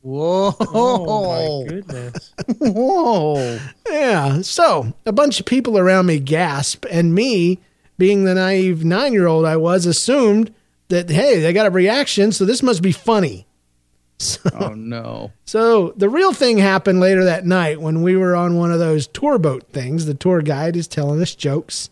[0.01, 0.55] Whoa.
[0.61, 2.35] Oh my goodness.
[2.59, 3.59] Whoa.
[3.91, 4.43] Yeah.
[4.43, 7.61] So a bunch of people around me gasp, and me,
[7.99, 10.55] being the naive nine year old I was, assumed
[10.89, 13.47] that, hey, they got a reaction, so this must be funny.
[14.55, 15.33] Oh no.
[15.45, 19.07] So the real thing happened later that night when we were on one of those
[19.09, 20.07] tour boat things.
[20.07, 21.91] The tour guide is telling us jokes,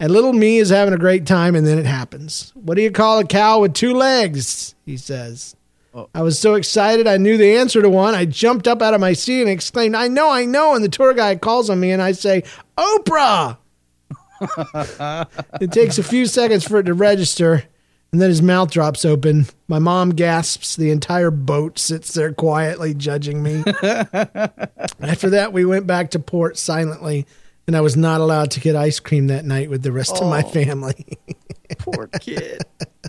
[0.00, 2.52] and little me is having a great time, and then it happens.
[2.54, 4.74] What do you call a cow with two legs?
[4.86, 5.54] He says.
[5.94, 6.08] Oh.
[6.14, 8.14] I was so excited I knew the answer to one.
[8.14, 10.74] I jumped up out of my seat and exclaimed, I know, I know.
[10.74, 12.44] And the tour guide calls on me and I say,
[12.76, 13.56] Oprah.
[15.60, 17.64] it takes a few seconds for it to register.
[18.10, 19.46] And then his mouth drops open.
[19.66, 20.76] My mom gasps.
[20.76, 23.62] The entire boat sits there quietly judging me.
[23.82, 27.26] After that, we went back to port silently,
[27.66, 30.28] and I was not allowed to get ice cream that night with the rest of
[30.28, 31.18] my oh, family.
[31.78, 32.62] Poor kid.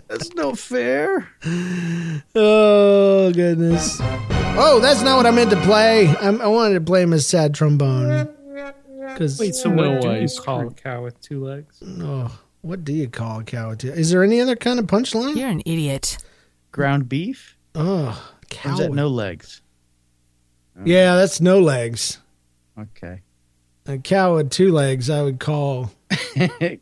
[0.06, 1.30] That's no fair.
[2.34, 3.96] oh, goodness.
[4.02, 6.08] Oh, that's not what I meant to play.
[6.08, 8.28] I'm, I wanted to play him a sad trombone.
[9.14, 11.82] Because, Wait, so No what do you call a cow with two legs?
[12.00, 13.70] oh, what do you call a cow?
[13.70, 15.36] with two- Is there any other kind of punchline?
[15.36, 16.18] You're an idiot.
[16.72, 17.56] Ground beef?
[17.74, 18.72] Oh, Or cow.
[18.72, 19.62] is that with- no legs?
[20.84, 22.18] Yeah, that's no legs.
[22.78, 23.20] Okay.
[23.86, 25.90] A cow with two legs, I would call.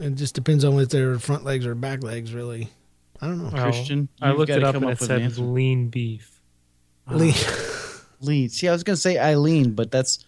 [0.00, 2.70] It just depends on if they're front legs or back legs, really.
[3.20, 3.50] I don't know.
[3.52, 6.40] Oh, Christian, I looked it up come and up it with an lean beef.
[7.10, 7.34] Lee-
[8.20, 8.48] Lean.
[8.48, 10.22] See, I was going to say Eileen, but that's a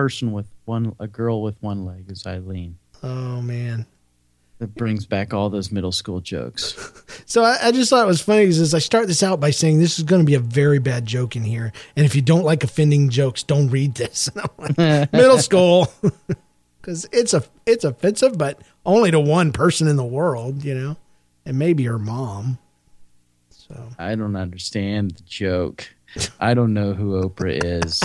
[0.00, 2.78] person with one, a girl with one leg is Eileen.
[3.02, 3.84] Oh man.
[4.58, 6.74] That brings back all those middle school jokes.
[7.26, 9.78] So I, I just thought it was funny because I start this out by saying
[9.78, 12.42] this is going to be a very bad joke in here, and if you don't
[12.42, 14.28] like offending jokes, don't read this.
[14.58, 14.76] Like,
[15.12, 15.92] Middle school,
[16.80, 20.96] because it's a it's offensive, but only to one person in the world, you know,
[21.46, 22.58] and maybe her mom.
[23.50, 25.88] So I don't understand the joke.
[26.40, 28.02] I don't know who Oprah is.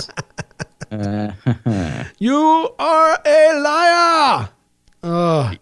[0.90, 4.48] Uh, you are a liar.
[5.02, 5.52] Oh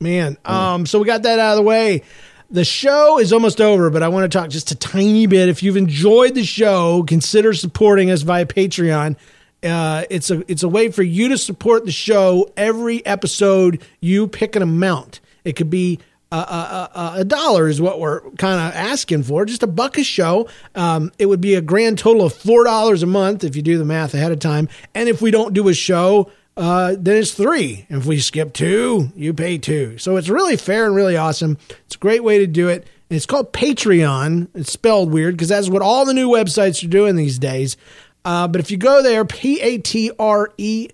[0.00, 0.36] man.
[0.44, 0.86] Um.
[0.86, 2.02] So we got that out of the way.
[2.50, 5.48] The show is almost over, but I want to talk just a tiny bit.
[5.48, 9.16] If you've enjoyed the show, consider supporting us via Patreon.
[9.62, 12.50] Uh, it's a it's a way for you to support the show.
[12.56, 15.20] Every episode, you pick an amount.
[15.44, 16.00] It could be
[16.32, 19.44] a, dollar is what we're kind of asking for.
[19.44, 20.48] Just a buck a show.
[20.74, 23.78] Um, it would be a grand total of four dollars a month if you do
[23.78, 24.68] the math ahead of time.
[24.94, 27.86] And if we don't do a show, uh, then it's three.
[27.88, 29.98] If we skip two, you pay two.
[29.98, 31.58] So it's really fair and really awesome.
[31.86, 32.86] It's a great way to do it.
[33.08, 34.48] And it's called Patreon.
[34.54, 37.76] It's spelled weird because that's what all the new websites are doing these days.
[38.24, 40.90] Uh, but if you go there, P A T R E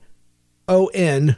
[0.68, 1.36] O N,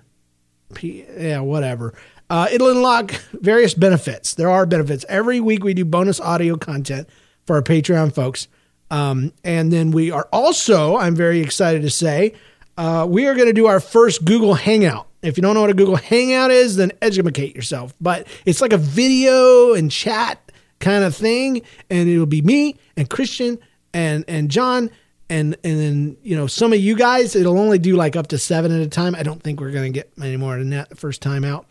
[0.74, 1.94] P, yeah, whatever.
[2.30, 4.34] Uh, it'll unlock various benefits.
[4.34, 5.04] There are benefits.
[5.08, 7.08] Every week we do bonus audio content
[7.46, 8.48] for our Patreon folks.
[8.90, 12.34] Um, and then we are also, I'm very excited to say,
[12.76, 15.08] uh, we are going to do our first Google Hangout.
[15.22, 17.92] If you don't know what a Google Hangout is, then educate yourself.
[18.00, 23.10] But it's like a video and chat kind of thing, and it'll be me and
[23.10, 23.58] Christian
[23.92, 24.90] and and John
[25.28, 27.34] and and then you know some of you guys.
[27.34, 29.16] It'll only do like up to seven at a time.
[29.16, 31.66] I don't think we're going to get any more than that the first time out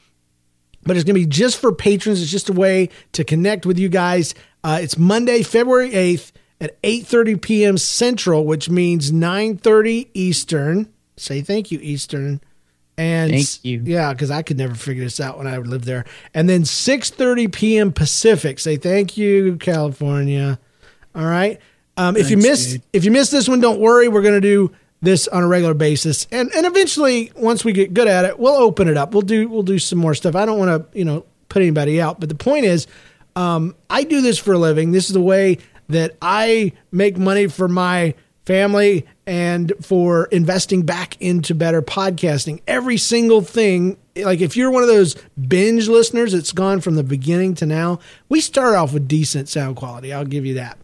[0.88, 2.22] but it's going to be just for patrons.
[2.22, 4.34] It's just a way to connect with you guys.
[4.64, 7.78] Uh, it's Monday, February 8th at 8.30 p.m.
[7.78, 10.92] Central, which means 9.30 Eastern.
[11.16, 12.42] Say thank you, Eastern.
[13.00, 13.84] And Thank you.
[13.86, 16.06] Yeah, because I could never figure this out when I lived there.
[16.34, 17.92] And then 6.30 p.m.
[17.92, 18.58] Pacific.
[18.58, 20.60] Say thank you, California.
[21.14, 21.60] All right.
[21.96, 22.82] Um, if you Thanks, missed dude.
[22.94, 24.08] if you missed this one, don't worry.
[24.08, 24.72] We're going to do
[25.02, 28.56] this on a regular basis, and and eventually, once we get good at it, we'll
[28.56, 29.14] open it up.
[29.14, 30.36] We'll do we'll do some more stuff.
[30.36, 32.88] I don't want to you know put anybody out, but the point is,
[33.36, 34.92] um, I do this for a living.
[34.92, 41.22] This is the way that I make money for my family and for investing back
[41.22, 42.62] into better podcasting.
[42.66, 45.16] Every single thing, like if you're one of those
[45.48, 49.76] binge listeners it's gone from the beginning to now, we start off with decent sound
[49.76, 50.14] quality.
[50.14, 50.78] I'll give you that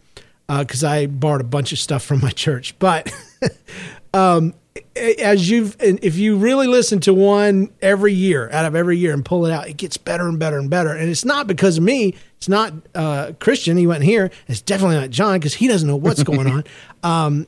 [0.46, 2.78] because I borrowed a bunch of stuff from my church.
[2.78, 3.12] But
[4.14, 4.54] um,
[4.96, 9.12] as you've, and if you really listen to one every year out of every year
[9.12, 10.90] and pull it out, it gets better and better and better.
[10.90, 12.14] And it's not because of me.
[12.36, 13.76] It's not uh, Christian.
[13.76, 14.30] He went here.
[14.46, 16.64] It's definitely not John because he doesn't know what's going on.
[17.04, 17.46] Um,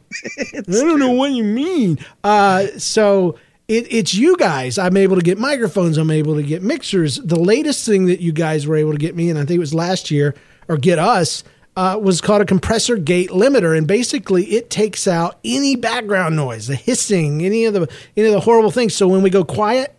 [0.54, 1.98] I don't know what you mean.
[2.22, 3.38] Uh, so.
[3.68, 4.78] It, it's you guys.
[4.78, 5.98] I'm able to get microphones.
[5.98, 7.16] I'm able to get mixers.
[7.16, 9.58] The latest thing that you guys were able to get me, and I think it
[9.58, 10.36] was last year,
[10.68, 11.42] or get us,
[11.76, 16.66] uh, was called a compressor gate limiter, and basically it takes out any background noise,
[16.66, 18.94] the hissing, any of the any of the horrible things.
[18.94, 19.96] So when we go quiet,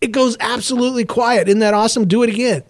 [0.00, 1.48] it goes absolutely quiet.
[1.48, 2.06] Isn't that awesome?
[2.06, 2.64] Do it again.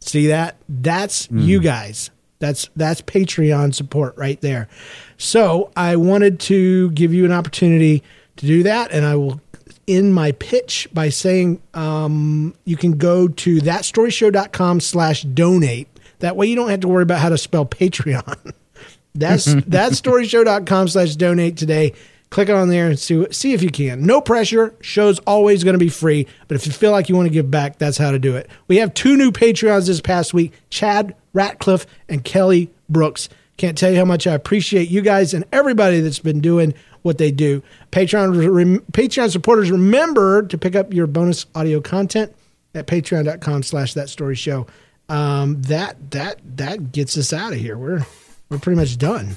[0.00, 0.56] See that?
[0.68, 2.10] That's you guys.
[2.38, 4.68] That's that's Patreon support right there.
[5.16, 8.02] So I wanted to give you an opportunity
[8.36, 9.40] to do that, and I will
[9.88, 15.88] end my pitch by saying um, you can go to thatstoryshow.com slash donate.
[16.20, 18.52] That way you don't have to worry about how to spell Patreon.
[19.14, 21.92] That's thatstoryshow.com slash donate today.
[22.30, 24.06] Click on there and see see if you can.
[24.06, 24.74] No pressure.
[24.80, 27.50] Show's always going to be free, but if you feel like you want to give
[27.50, 28.48] back, that's how to do it.
[28.68, 33.28] We have two new Patreons this past week: Chad Ratcliffe and Kelly Brooks.
[33.58, 36.72] Can't tell you how much I appreciate you guys and everybody that's been doing
[37.02, 37.62] what they do.
[37.90, 42.34] Patreon rem, Patreon supporters, remember to pick up your bonus audio content
[42.74, 44.66] at patreon.com slash that story show.
[45.08, 47.76] Um, that that that gets us out of here.
[47.76, 48.06] We're
[48.48, 49.36] we're pretty much done.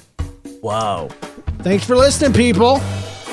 [0.62, 1.08] Wow.
[1.58, 2.80] Thanks for listening, people.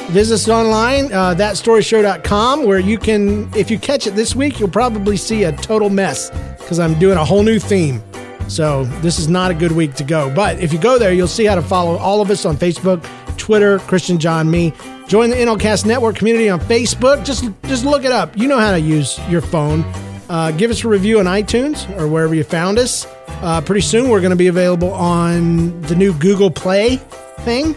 [0.09, 4.69] Visit us online, uh, thatstoryshow.com, where you can, if you catch it this week, you'll
[4.69, 8.03] probably see a total mess because I'm doing a whole new theme.
[8.49, 10.33] So this is not a good week to go.
[10.33, 13.03] But if you go there, you'll see how to follow all of us on Facebook,
[13.37, 14.73] Twitter, Christian John Me.
[15.07, 17.25] Join the NLCast Network community on Facebook.
[17.25, 18.37] Just just look it up.
[18.37, 19.83] You know how to use your phone.
[20.29, 23.05] Uh, give us a review on iTunes or wherever you found us.
[23.27, 26.97] Uh, pretty soon we're going to be available on the new Google Play
[27.41, 27.75] thing.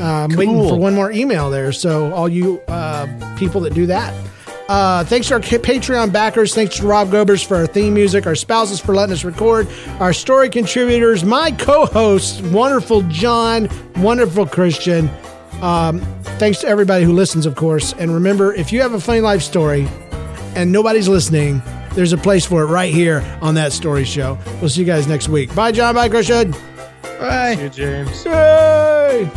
[0.00, 1.70] Uh, I'm waiting for one more email there.
[1.72, 4.12] So all you uh, people that do that.
[4.68, 6.54] Uh, thanks to our Patreon backers.
[6.54, 9.68] Thanks to Rob Gobers for our theme music, our spouses for letting us record,
[10.00, 15.10] our story contributors, my co hosts, wonderful John, wonderful Christian.
[15.60, 16.00] Um,
[16.38, 17.92] thanks to everybody who listens, of course.
[17.94, 19.86] And remember, if you have a funny life story
[20.56, 21.62] and nobody's listening,
[21.92, 24.38] there's a place for it right here on that story show.
[24.60, 25.54] We'll see you guys next week.
[25.54, 25.94] Bye, John.
[25.94, 26.52] Bye, Christian.
[27.02, 27.54] Bye.
[27.54, 28.24] Hey, James.
[28.24, 29.30] Yay!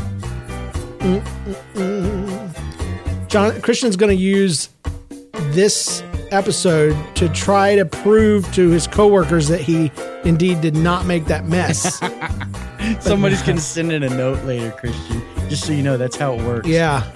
[1.00, 2.48] Mm-mm-mm.
[3.28, 4.70] John Christian's going to use
[5.54, 9.92] this episode to try to prove to his coworkers that he
[10.26, 12.00] indeed did not make that mess.
[13.00, 15.22] Somebody's gonna send in a note later, Christian.
[15.50, 16.68] Just so you know, that's how it works.
[16.68, 17.10] yeah.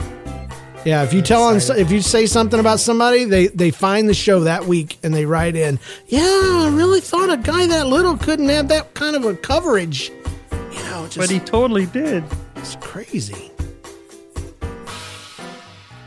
[0.84, 4.16] Yeah, if you tell on, if you say something about somebody, they they find the
[4.16, 8.18] show that week and they write in, "Yeah, I really thought a guy that little
[8.18, 10.12] couldn't have that kind of a coverage."
[10.52, 12.24] You know, just But he totally did.
[12.56, 13.51] it's crazy.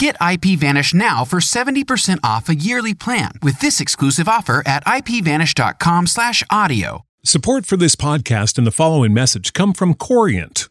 [0.00, 7.04] Get IPVanish now for 70% off a yearly plan with this exclusive offer at ipvanish.com/audio.
[7.22, 10.70] Support for this podcast and the following message come from Corient.